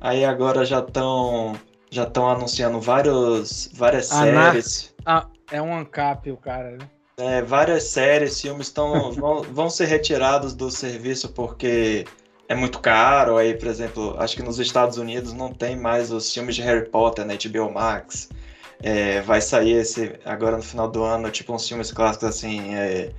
[0.00, 1.54] aí agora já estão
[1.90, 4.92] já estão anunciando vários, várias séries.
[5.06, 6.88] Ah, é um ANCAP o cara, né?
[7.16, 12.04] É, várias séries, filmes tão, vão, vão ser retirados do serviço porque
[12.48, 13.36] é muito caro.
[13.36, 16.88] Aí, por exemplo, acho que nos Estados Unidos não tem mais os filmes de Harry
[16.88, 18.28] Potter na HBO Max.
[18.82, 23.12] É, vai sair esse agora no final do ano, tipo uns filmes clássicos assim, é,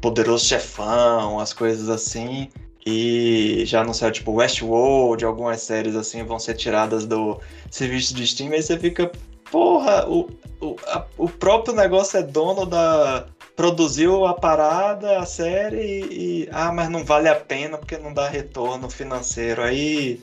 [0.00, 2.48] Poderoso Chefão, as coisas assim.
[2.86, 7.38] E já anunciaram, tipo, Westworld, algumas séries assim vão ser tiradas do
[7.70, 9.12] serviço de streaming, aí você fica,
[9.50, 10.30] porra, o,
[10.60, 13.26] o, a, o próprio negócio é dono da.
[13.56, 18.12] Produziu a parada, a série, e, e, Ah, mas não vale a pena porque não
[18.12, 19.62] dá retorno financeiro.
[19.62, 20.20] Aí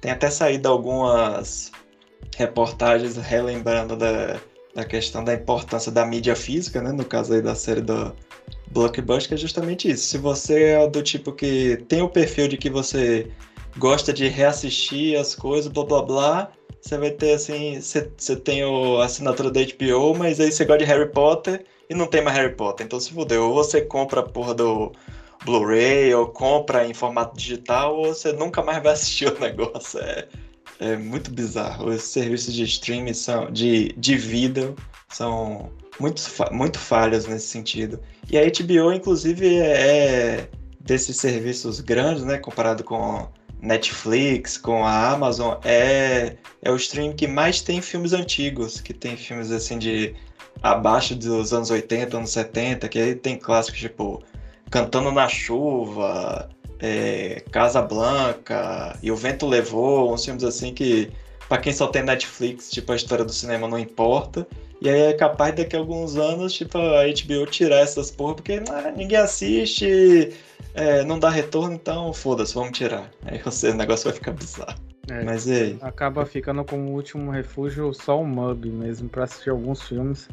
[0.00, 1.70] tem até saído algumas
[2.36, 4.40] reportagens relembrando da,
[4.74, 6.90] da questão da importância da mídia física, né?
[6.92, 8.14] No caso aí da série do
[8.70, 10.06] Blockbuster, que é justamente isso.
[10.06, 13.30] Se você é do tipo que tem o perfil de que você
[13.78, 19.04] gosta de reassistir as coisas, blá blá blá, você vai ter assim, você, tem a
[19.04, 22.54] assinatura da HBO, mas aí você gosta de Harry Potter e não tem mais Harry
[22.54, 22.86] Potter.
[22.86, 24.92] Então se fudeu, ou você compra a porra do
[25.44, 30.00] Blu-ray, ou compra em formato digital, ou você nunca mais vai assistir o negócio.
[30.00, 30.28] É,
[30.80, 31.88] é muito bizarro.
[31.88, 34.74] Os serviços de streaming são, de, de vídeo
[35.08, 35.70] são
[36.00, 38.00] muito, muito falhos nesse sentido.
[38.30, 40.48] E a HBO, inclusive, é
[40.80, 43.26] desses serviços grandes, né, comparado com
[43.60, 49.16] Netflix, com a Amazon, é, é o stream que mais tem filmes antigos, que tem
[49.16, 50.14] filmes assim de
[50.62, 54.22] abaixo dos anos 80, anos 70, que aí tem clássicos tipo
[54.70, 56.48] Cantando na Chuva,
[56.80, 61.10] é, Casa Blanca e O Vento Levou, uns filmes assim que
[61.48, 64.46] para quem só tem Netflix, tipo a história do cinema não importa.
[64.80, 68.62] E aí é capaz daqui a alguns anos, tipo, a HBO tirar essas porra, porque
[68.68, 70.34] ah, ninguém assiste,
[70.74, 73.10] é, não dá retorno, então foda-se, vamos tirar.
[73.24, 74.93] Aí o negócio vai ficar bizarro.
[75.10, 75.78] É, Mas e aí?
[75.80, 80.28] Acaba ficando como último refúgio só o Mub mesmo, para assistir alguns filmes.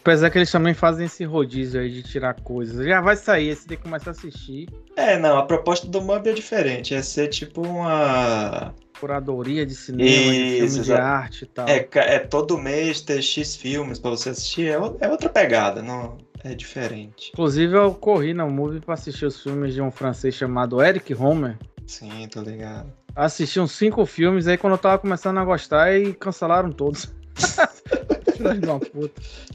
[0.00, 2.86] Apesar que eles também fazem esse rodízio aí de tirar coisas.
[2.86, 4.68] Já vai sair, você tem que começar a assistir.
[4.94, 6.94] É, não, a proposta do Mub é diferente.
[6.94, 8.72] É ser tipo uma.
[9.00, 11.68] Curadoria de cinema, Isso, de de arte e tal.
[11.68, 14.68] É, é todo mês ter X filmes pra você assistir.
[14.68, 16.16] É, é outra pegada, não.
[16.44, 17.32] É diferente.
[17.32, 21.56] Inclusive, eu corri no Movie pra assistir os filmes de um francês chamado Eric Homer.
[21.86, 22.92] Sim, tô ligado.
[23.14, 27.12] Assisti uns cinco filmes, aí quando eu tava começando a gostar, e cancelaram todos.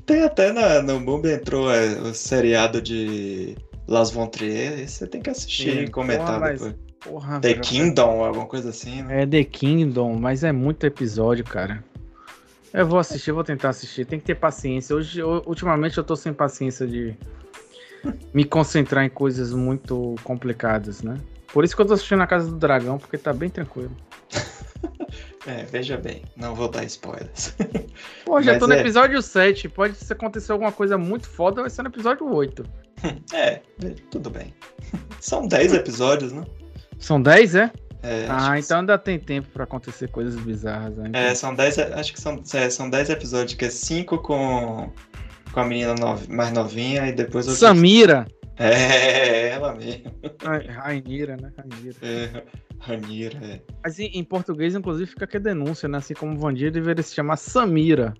[0.05, 3.55] Tem até na, no Mundo entrou é, o seriado de
[3.87, 6.75] Las Von Trier, você tem que assistir Sim, e comentar porra, depois.
[6.99, 9.23] Porra, The Kingdom, alguma coisa assim, né?
[9.23, 11.83] É The Kingdom, mas é muito episódio, cara.
[12.73, 14.05] Eu vou assistir, vou tentar assistir.
[14.05, 14.95] Tem que ter paciência.
[14.95, 17.15] Hoje, ultimamente, eu tô sem paciência de
[18.33, 21.17] me concentrar em coisas muito complicadas, né?
[21.53, 23.95] Por isso que eu tô assistindo a Casa do Dragão, porque tá bem tranquilo.
[25.45, 27.55] É, veja bem, não vou dar spoilers.
[28.25, 28.79] Pô, já Mas tô no é...
[28.79, 29.69] episódio 7.
[29.69, 32.63] Pode se acontecer alguma coisa muito foda, vai ser no episódio 8.
[33.33, 33.61] É,
[34.11, 34.53] tudo bem.
[35.19, 36.43] São 10 episódios, né?
[36.99, 37.71] São 10, é?
[38.03, 40.95] É, ah, então ainda tem tempo para acontecer coisas bizarras.
[40.97, 41.09] Né?
[41.13, 44.91] É, são 10, acho que são, é, são 10 episódios, que é 5 com,
[45.51, 45.95] com a menina
[46.29, 47.47] mais novinha e depois...
[47.47, 48.27] Samira!
[48.61, 50.13] É, ela mesmo.
[50.69, 51.51] Rainira, né?
[51.57, 51.97] Rainira.
[52.03, 52.43] É,
[52.79, 53.59] Rainira, é.
[53.83, 55.97] Mas em, em, português, inclusive, fica aqui a denúncia, né?
[55.97, 58.13] Assim como Vandir deveria se chamar Samira.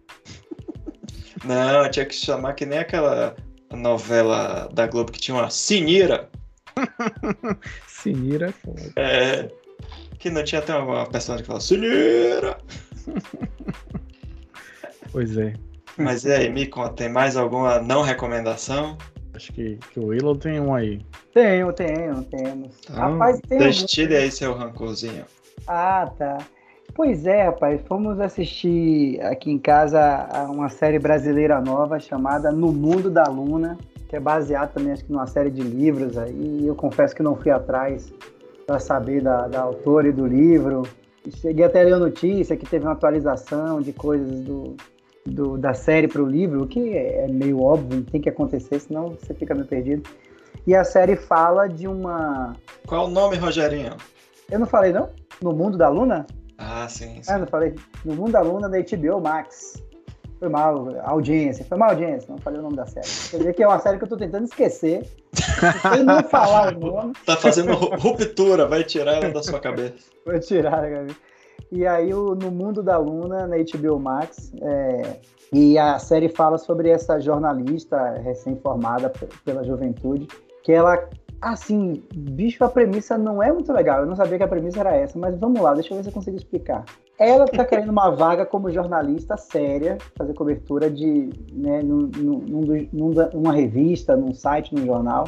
[1.45, 3.35] Não, tinha que chamar que nem aquela
[3.71, 6.27] novela da Globo que tinha uma Sinira.
[7.87, 8.81] Sinira é foda.
[8.95, 9.47] É.
[10.17, 12.57] Que não tinha até uma personagem que falava Sinira!
[15.11, 15.53] pois é.
[15.97, 18.97] Mas e aí, me conta, tem mais alguma não recomendação?
[19.33, 21.01] Acho que, que o Willow tem um aí.
[21.33, 22.75] Tenho, tenho, temos.
[22.83, 25.25] Então, rapaz, tem Destile aí seu rancorzinho.
[25.67, 26.37] Ah, tá.
[26.93, 33.09] Pois é, rapaz, fomos assistir aqui em casa uma série brasileira nova chamada No Mundo
[33.09, 33.77] da Luna,
[34.09, 36.59] que é baseada também acho que numa série de livros aí.
[36.61, 38.11] E eu confesso que não fui atrás
[38.67, 40.83] para saber da, da autora e do livro.
[41.37, 44.75] Cheguei até a ler a notícia que teve uma atualização de coisas do,
[45.25, 49.09] do, da série para o livro, o que é meio óbvio, tem que acontecer, senão
[49.09, 50.09] você fica meio perdido.
[50.65, 52.55] E a série fala de uma.
[52.85, 53.95] Qual o nome, Rogerinho?
[54.49, 55.09] Eu não falei, não?
[55.41, 56.27] No Mundo da Luna?
[56.57, 57.21] Ah, sim.
[57.23, 57.31] sim.
[57.31, 57.73] Ah, não falei.
[58.05, 59.81] No Mundo da Luna da HBO Max.
[60.37, 61.63] Foi mal, audiência.
[61.65, 63.07] Foi mal audiência, não falei o nome da série.
[63.29, 65.07] Quer dizer que é uma série que eu tô tentando esquecer.
[65.33, 67.13] Sem não falar o nome.
[67.25, 70.09] Tá fazendo ruptura, vai tirar ela da sua cabeça.
[70.25, 71.30] Vou tirar cabeça.
[71.71, 75.17] E aí, o, no Mundo da Luna, na HBO Max, é,
[75.53, 79.11] e a série fala sobre essa jornalista recém-formada
[79.43, 80.27] pela juventude,
[80.63, 81.09] que ela,
[81.41, 83.99] assim, bicho, a premissa não é muito legal.
[83.99, 86.09] Eu não sabia que a premissa era essa, mas vamos lá, deixa eu ver se
[86.09, 86.85] eu consigo explicar.
[87.19, 93.13] Ela está querendo uma vaga como jornalista séria, fazer cobertura de, né, num, num, num,
[93.33, 95.27] numa revista, num site, num jornal.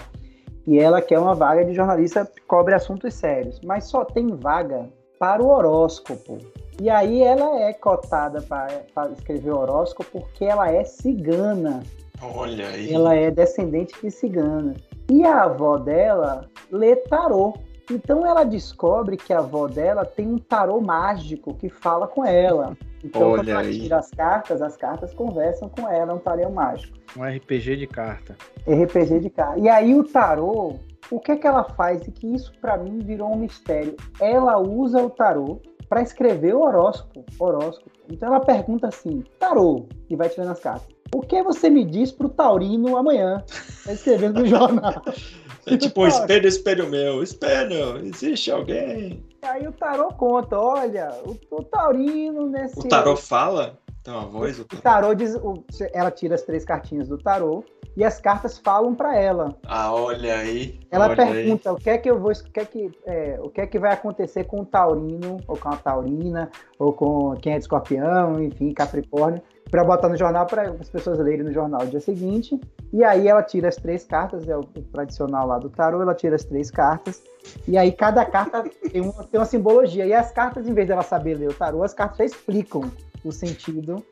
[0.66, 3.60] E ela quer uma vaga de jornalista que cobre assuntos sérios.
[3.64, 4.90] Mas só tem vaga
[5.24, 6.38] para o horóscopo.
[6.82, 11.82] E aí ela é cotada para escrever horóscopo porque ela é cigana.
[12.22, 12.94] Olha aí.
[12.94, 14.76] Ela é descendente de cigana.
[15.10, 17.54] E a avó dela lê tarô.
[17.90, 22.76] Então ela descobre que a avó dela tem um tarô mágico que fala com ela.
[23.02, 26.50] Então, Olha quando ela tira as cartas, as cartas conversam com ela, é um tarô
[26.50, 26.98] mágico.
[27.16, 28.36] Um RPG de carta.
[28.68, 29.58] RPG de carta.
[29.58, 30.76] E aí o tarô
[31.14, 33.96] o que é que ela faz e que isso para mim virou um mistério?
[34.20, 37.92] Ela usa o tarô para escrever o horóscopo, horóscopo.
[38.10, 40.88] Então ela pergunta assim: tarô, e vai tirando as cartas.
[41.14, 43.44] O que você me diz pro Taurino amanhã?
[43.86, 45.02] Tá escrevendo no jornal.
[45.66, 47.24] É tipo um espelho, espelho meu.
[47.24, 49.24] Espelho, existe alguém?
[49.42, 52.78] Aí o tarô conta, olha, o, o Taurino nesse.
[52.80, 53.80] O tarô fala?
[54.04, 54.60] Tem uma voz?
[54.60, 55.36] O tarô, o tarô diz.
[55.36, 57.64] O, ela tira as três cartinhas do tarô
[57.96, 59.56] e as cartas falam para ela.
[59.66, 60.80] Ah, olha aí.
[60.90, 61.76] Ela olha pergunta aí.
[61.76, 63.80] o que é que eu vou, o que é que, é, o que é que
[63.80, 68.42] vai acontecer com o taurino ou com a taurina ou com quem é de escorpião,
[68.42, 72.60] enfim, Capricórnio, para botar no jornal para as pessoas lerem no jornal no dia seguinte.
[72.92, 76.36] E aí ela tira as três cartas, é o tradicional lá do tarô, ela tira
[76.36, 77.24] as três cartas.
[77.68, 80.06] E aí cada carta tem uma, tem uma simbologia.
[80.06, 82.92] E as cartas, em vez dela saber ler o tarô, as cartas já explicam
[83.24, 84.04] o sentido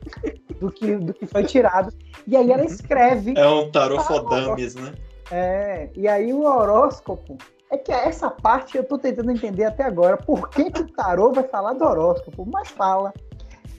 [0.60, 1.92] do que, do que foi tirado.
[2.26, 3.34] E aí ela escreve.
[3.36, 4.94] É um tarô fodames, né?
[5.30, 7.36] É, e aí o horóscopo.
[7.70, 10.18] É que essa parte eu tô tentando entender até agora.
[10.18, 12.44] Por que, que o tarô vai falar do horóscopo?
[12.44, 13.14] Mas fala.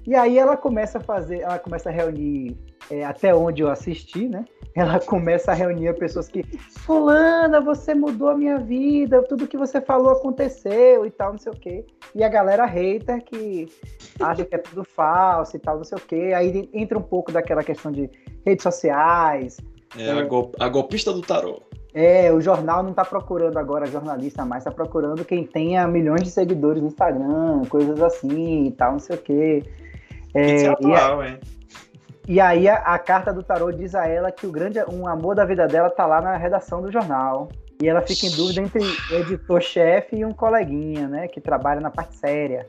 [0.05, 2.57] E aí ela começa a fazer, ela começa a reunir,
[2.91, 4.43] é, até onde eu assisti, né?
[4.75, 6.43] Ela começa a reunir pessoas que,
[6.79, 11.51] fulana, você mudou a minha vida, tudo que você falou aconteceu e tal, não sei
[11.53, 11.85] o quê.
[12.13, 13.67] E a galera hater que
[14.19, 16.33] acha que é tudo falso e tal, não sei o quê.
[16.35, 18.09] Aí entra um pouco daquela questão de
[18.45, 19.57] redes sociais.
[19.97, 21.61] É, a, gol, a golpista do tarô.
[21.93, 26.31] É, o jornal não está procurando agora jornalista mais, está procurando quem tenha milhões de
[26.31, 29.63] seguidores no Instagram, coisas assim e tal, não sei o quê.
[30.33, 31.39] É, Isso é atual, e, hein?
[32.27, 35.35] E aí a, a, carta do tarô diz a ela que o grande um amor
[35.35, 37.49] da vida dela tá lá na redação do jornal.
[37.81, 38.81] E ela fica em dúvida entre
[39.11, 42.65] editor-chefe e um coleguinha, né, que trabalha na parte séria.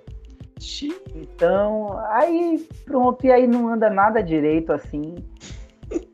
[1.15, 5.15] Então, aí pronto, e aí não anda nada direito assim.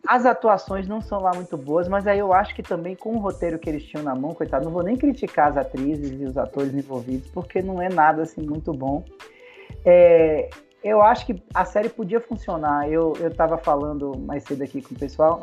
[0.07, 3.19] As atuações não são lá muito boas, mas aí eu acho que também com o
[3.19, 6.37] roteiro que eles tinham na mão, coitado, não vou nem criticar as atrizes e os
[6.37, 9.05] atores envolvidos, porque não é nada assim muito bom.
[9.85, 10.51] É,
[10.83, 12.91] eu acho que a série podia funcionar.
[12.91, 15.41] Eu, eu tava falando mais cedo aqui com o pessoal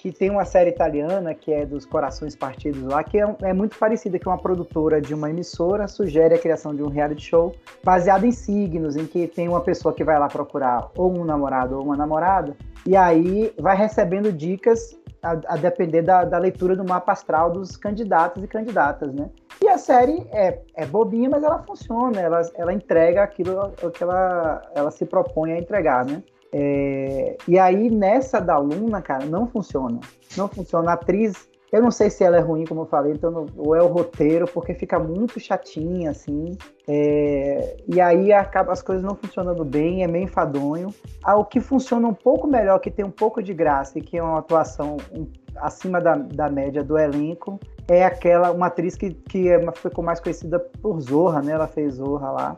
[0.00, 3.76] que tem uma série italiana que é dos Corações Partidos lá, que é, é, muito
[3.78, 7.54] parecida, que uma produtora de uma emissora sugere a criação de um reality show
[7.84, 11.76] baseado em signos, em que tem uma pessoa que vai lá procurar ou um namorado
[11.76, 12.56] ou uma namorada,
[12.86, 17.76] e aí vai recebendo dicas a, a depender da, da, leitura do mapa astral dos
[17.76, 19.28] candidatos e candidatas, né?
[19.62, 24.62] E a série é, é bobinha, mas ela funciona, ela, ela entrega aquilo que ela,
[24.74, 26.22] ela se propõe a entregar, né?
[26.52, 30.00] É, e aí, nessa da Luna, cara, não funciona.
[30.36, 30.90] Não funciona.
[30.90, 33.76] A atriz, eu não sei se ela é ruim, como eu falei, então não, ou
[33.76, 36.56] é o roteiro, porque fica muito chatinha, assim.
[36.88, 40.92] É, e aí acaba as coisas não funcionando bem, é meio enfadonho.
[41.22, 44.18] Ah, o que funciona um pouco melhor, que tem um pouco de graça e que
[44.18, 49.10] é uma atuação um, acima da, da média do elenco, é aquela, uma atriz que,
[49.10, 51.52] que é, ficou mais conhecida por Zorra, né?
[51.52, 52.56] Ela fez Zorra lá.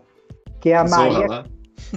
[0.61, 1.27] Que é a Zorra Maria.
[1.27, 1.45] Lá.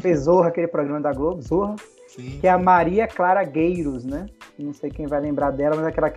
[0.01, 1.75] Fez Zorra, aquele programa da Globo, Zorra.
[2.07, 2.39] Sim.
[2.39, 4.25] Que é a Maria Clara Gueiros, né?
[4.57, 6.13] Não sei quem vai lembrar dela, mas aquela.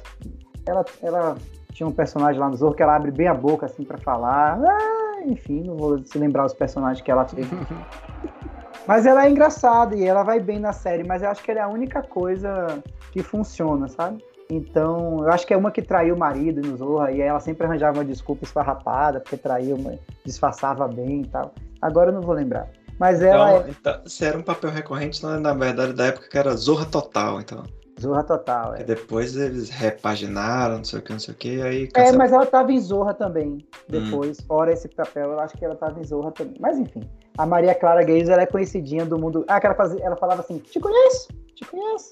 [0.69, 1.37] Ela, ela
[1.73, 4.59] tinha um personagem lá no Zorro que ela abre bem a boca assim para falar.
[4.63, 7.47] Ah, enfim, não vou se lembrar os personagens que ela fez.
[8.87, 11.61] mas ela é engraçada e ela vai bem na série, mas eu acho que ela
[11.61, 14.23] é a única coisa que funciona, sabe?
[14.51, 17.67] Então, eu acho que é uma que traiu o marido no Zorra e ela sempre
[17.67, 19.77] arranjava uma desculpa esfarrapada porque traiu,
[20.25, 21.55] disfarçava bem e tal.
[21.83, 22.67] Agora eu não vou lembrar.
[22.99, 23.71] Mas ela então, é...
[23.71, 27.63] então, se era um papel recorrente, na verdade, da época que era Zorra Total, então.
[28.01, 28.81] Zorra Total, é.
[28.81, 31.89] E depois eles repaginaram, não sei o que, não sei o que, aí...
[31.95, 34.39] É, mas ela tava em Zorra também, depois.
[34.41, 34.45] Hum.
[34.47, 36.57] Fora esse papel, eu acho que ela tava em Zorra também.
[36.61, 37.03] Mas enfim,
[37.37, 39.45] a Maria Clara Gays, ela é conhecidinha do mundo...
[39.49, 42.11] Ah, que ela, fazia, ela falava assim, te conheço, te conheço.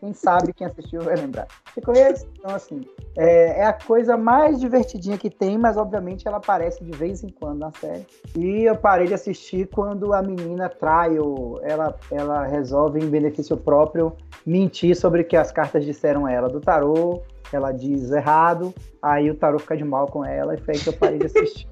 [0.00, 1.46] Quem sabe, quem assistiu vai lembrar.
[1.74, 2.26] Te conheço?
[2.38, 2.80] Então, assim,
[3.16, 7.28] é, é, a coisa mais divertidinha que tem, mas obviamente ela aparece de vez em
[7.28, 8.06] quando na série.
[8.36, 13.56] E eu parei de assistir quando a menina trai ou ela, ela resolve, em benefício
[13.56, 14.12] próprio,
[14.44, 17.22] mentir sobre o que as cartas disseram a ela do tarô.
[17.52, 18.72] Ela diz errado,
[19.02, 21.26] aí o tarô fica de mal com ela, e foi aí que eu parei de
[21.26, 21.66] assistir.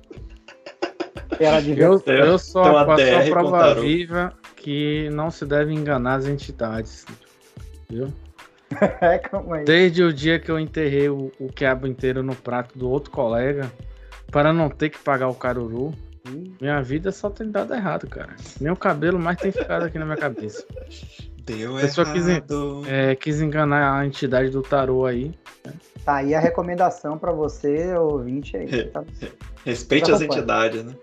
[1.39, 1.85] ela devia...
[1.85, 7.07] eu, eu sou a, a prova viva que não se deve enganar as entidades
[7.91, 8.13] viu?
[9.01, 9.65] É, Calma aí.
[9.65, 13.73] Desde o dia que eu enterrei o, o quiabo inteiro no prato do outro colega,
[14.31, 15.95] para não ter que pagar o caruru,
[16.61, 18.37] minha vida só tem dado errado, cara.
[18.61, 20.67] Meu cabelo mais tem ficado aqui na minha cabeça.
[21.45, 22.25] Deu a pessoa quis,
[22.87, 25.33] é, quis enganar a entidade do tarô aí.
[25.65, 25.73] Né?
[26.05, 28.85] Tá aí a recomendação para você, ouvinte aí.
[28.85, 29.03] Tá...
[29.65, 30.95] Respeite as entidades, né?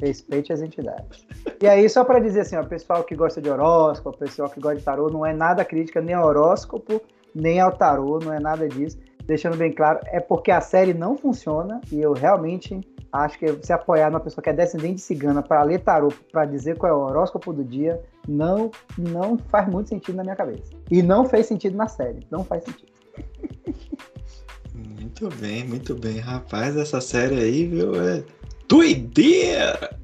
[0.00, 1.26] Respeite as entidades.
[1.60, 4.78] E aí, só para dizer assim, o pessoal que gosta de horóscopo, pessoal que gosta
[4.78, 7.00] de tarô, não é nada crítica nem ao horóscopo,
[7.34, 8.98] nem ao tarô, não é nada disso.
[9.24, 12.80] deixando bem claro, é porque a série não funciona e eu realmente
[13.12, 16.44] acho que se apoiar numa pessoa que é descendente de cigana para ler tarô, para
[16.44, 20.72] dizer qual é o horóscopo do dia, não, não faz muito sentido na minha cabeça.
[20.90, 22.26] E não fez sentido na série.
[22.30, 22.92] Não faz sentido.
[24.74, 26.18] Muito bem, muito bem.
[26.18, 27.94] Rapaz, essa série aí, viu?
[27.94, 28.22] É
[28.68, 29.96] doideira!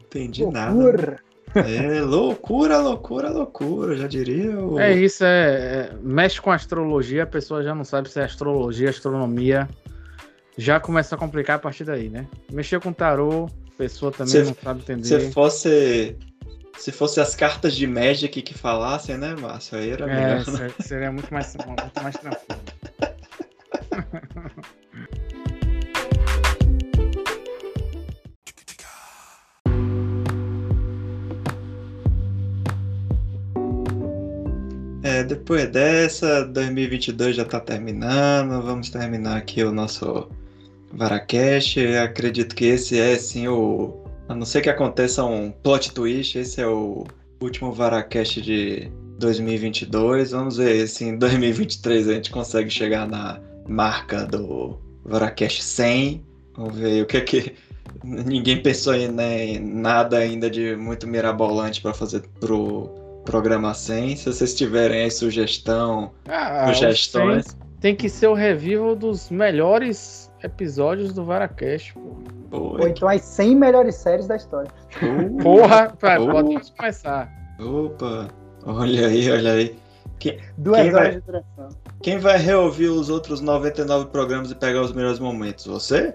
[0.00, 0.62] Entendi loucura.
[1.02, 1.24] nada.
[1.56, 4.58] É loucura, loucura, loucura, já diria.
[4.58, 4.78] O...
[4.78, 8.90] É isso, é, é, mexe com astrologia, a pessoa já não sabe se é astrologia,
[8.90, 9.68] astronomia.
[10.56, 12.26] Já começa a complicar a partir daí, né?
[12.52, 15.04] Mexer com tarô, a pessoa também se, não sabe entender.
[15.04, 16.16] Se fosse
[16.76, 19.78] se fosse as cartas de Magic que falassem, né, Márcio?
[19.78, 20.46] Aí era é, melhor.
[20.58, 20.70] Né?
[20.80, 22.60] Seria muito mais, muito mais tranquilo.
[35.04, 40.30] É, depois dessa, 2022 já está terminando, vamos terminar aqui o nosso
[40.94, 41.78] Varacast.
[41.98, 44.02] Acredito que esse é sim o.
[44.30, 47.04] A não ser que aconteça um plot twist, esse é o
[47.38, 50.30] último Varacast de 2022.
[50.30, 53.38] Vamos ver se em 2023 a gente consegue chegar na
[53.68, 56.24] marca do Varacast 100.
[56.56, 57.54] Vamos ver o que é que.
[58.02, 64.16] Ninguém pensou em né, nada ainda de muito mirabolante para fazer pro programa 100.
[64.16, 67.56] Se vocês tiverem aí sugestão, ah, sugestões.
[67.80, 72.16] Tem que ser o revival dos melhores episódios do Varacast, pô.
[72.50, 74.70] Ou então as 100 melhores séries da história.
[75.02, 77.30] Uh, Porra, pra, uh, pode começar.
[77.58, 78.28] Opa,
[78.64, 79.76] olha aí, olha aí.
[80.18, 81.68] Quem, Duas quem horas vai, de duração.
[82.02, 85.66] Quem vai reouvir os outros 99 programas e pegar os melhores momentos?
[85.66, 86.14] Você?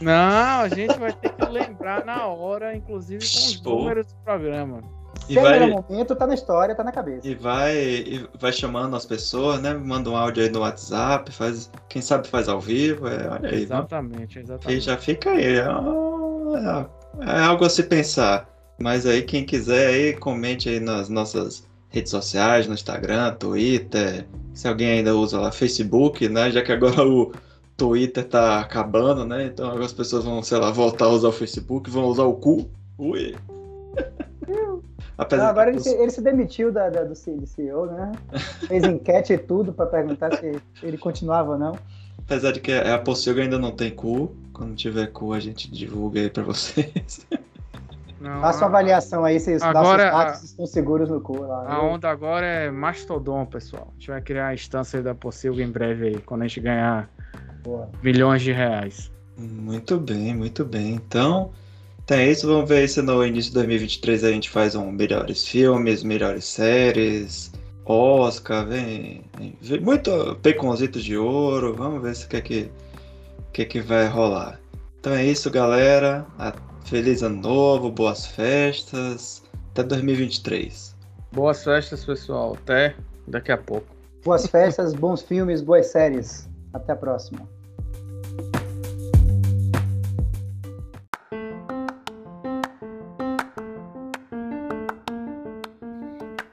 [0.00, 3.70] Não, a gente vai ter que lembrar na hora, inclusive com os Pô.
[3.70, 4.82] números do programa.
[5.28, 7.26] E vai, momento, tá na história, tá na cabeça.
[7.26, 9.72] E vai, e vai chamando as pessoas, né?
[9.72, 13.62] Manda um áudio aí no WhatsApp, faz, quem sabe faz ao vivo, é, olha aí.
[13.62, 14.78] Exatamente, exatamente.
[14.78, 18.48] E já fica aí, é, é, é, algo a se pensar.
[18.80, 24.66] Mas aí quem quiser aí, comente aí nas nossas redes sociais, no Instagram, Twitter, se
[24.66, 26.50] alguém ainda usa lá Facebook, né?
[26.50, 27.32] Já que agora o
[27.76, 29.46] Twitter tá acabando, né?
[29.46, 32.34] Então agora as pessoas vão, sei lá, voltar a usar o Facebook, vão usar o
[32.34, 32.68] cu.
[32.98, 33.36] Ui.
[35.30, 38.12] Não, agora ele, se, ele se demitiu da, da, do CEO, né?
[38.66, 41.78] Fez enquete e tudo para perguntar se ele continuava ou não.
[42.18, 44.34] Apesar de que a Pocilga ainda não tem cu.
[44.52, 47.26] Quando tiver cu, a gente divulga aí para vocês.
[48.22, 51.40] Não, Faça uma avaliação aí se os agora, dados estão seguros no cu.
[51.40, 53.88] Lá, a onda agora é Mastodon, pessoal.
[53.90, 57.10] A gente vai criar a instância da Pocilga em breve aí, quando a gente ganhar
[57.64, 57.90] Boa.
[58.00, 59.10] milhões de reais.
[59.36, 60.94] Muito bem, muito bem.
[60.94, 61.50] Então,
[62.06, 66.02] tem isso, vamos ver se no início de 2023 a gente faz um melhores filmes,
[66.02, 67.52] melhores séries,
[67.84, 69.24] Oscar, vem,
[69.60, 72.72] vem muito peconzitos de ouro, vamos ver se o que é que,
[73.52, 74.60] que, é que vai rolar.
[75.00, 76.24] Então é isso, galera.
[76.84, 79.42] Feliz ano novo, boas festas.
[79.72, 80.94] Até 2023.
[81.32, 82.56] Boas festas, pessoal.
[82.62, 82.94] Até
[83.26, 83.86] daqui a pouco.
[84.24, 86.48] Boas festas, bons filmes, boas séries.
[86.72, 87.48] Até a próxima.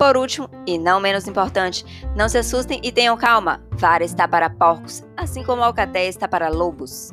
[0.00, 1.84] Por último, e não menos importante,
[2.16, 3.60] não se assustem e tenham calma.
[3.72, 7.12] Vara está para porcos, assim como a alcatéia está para lobos.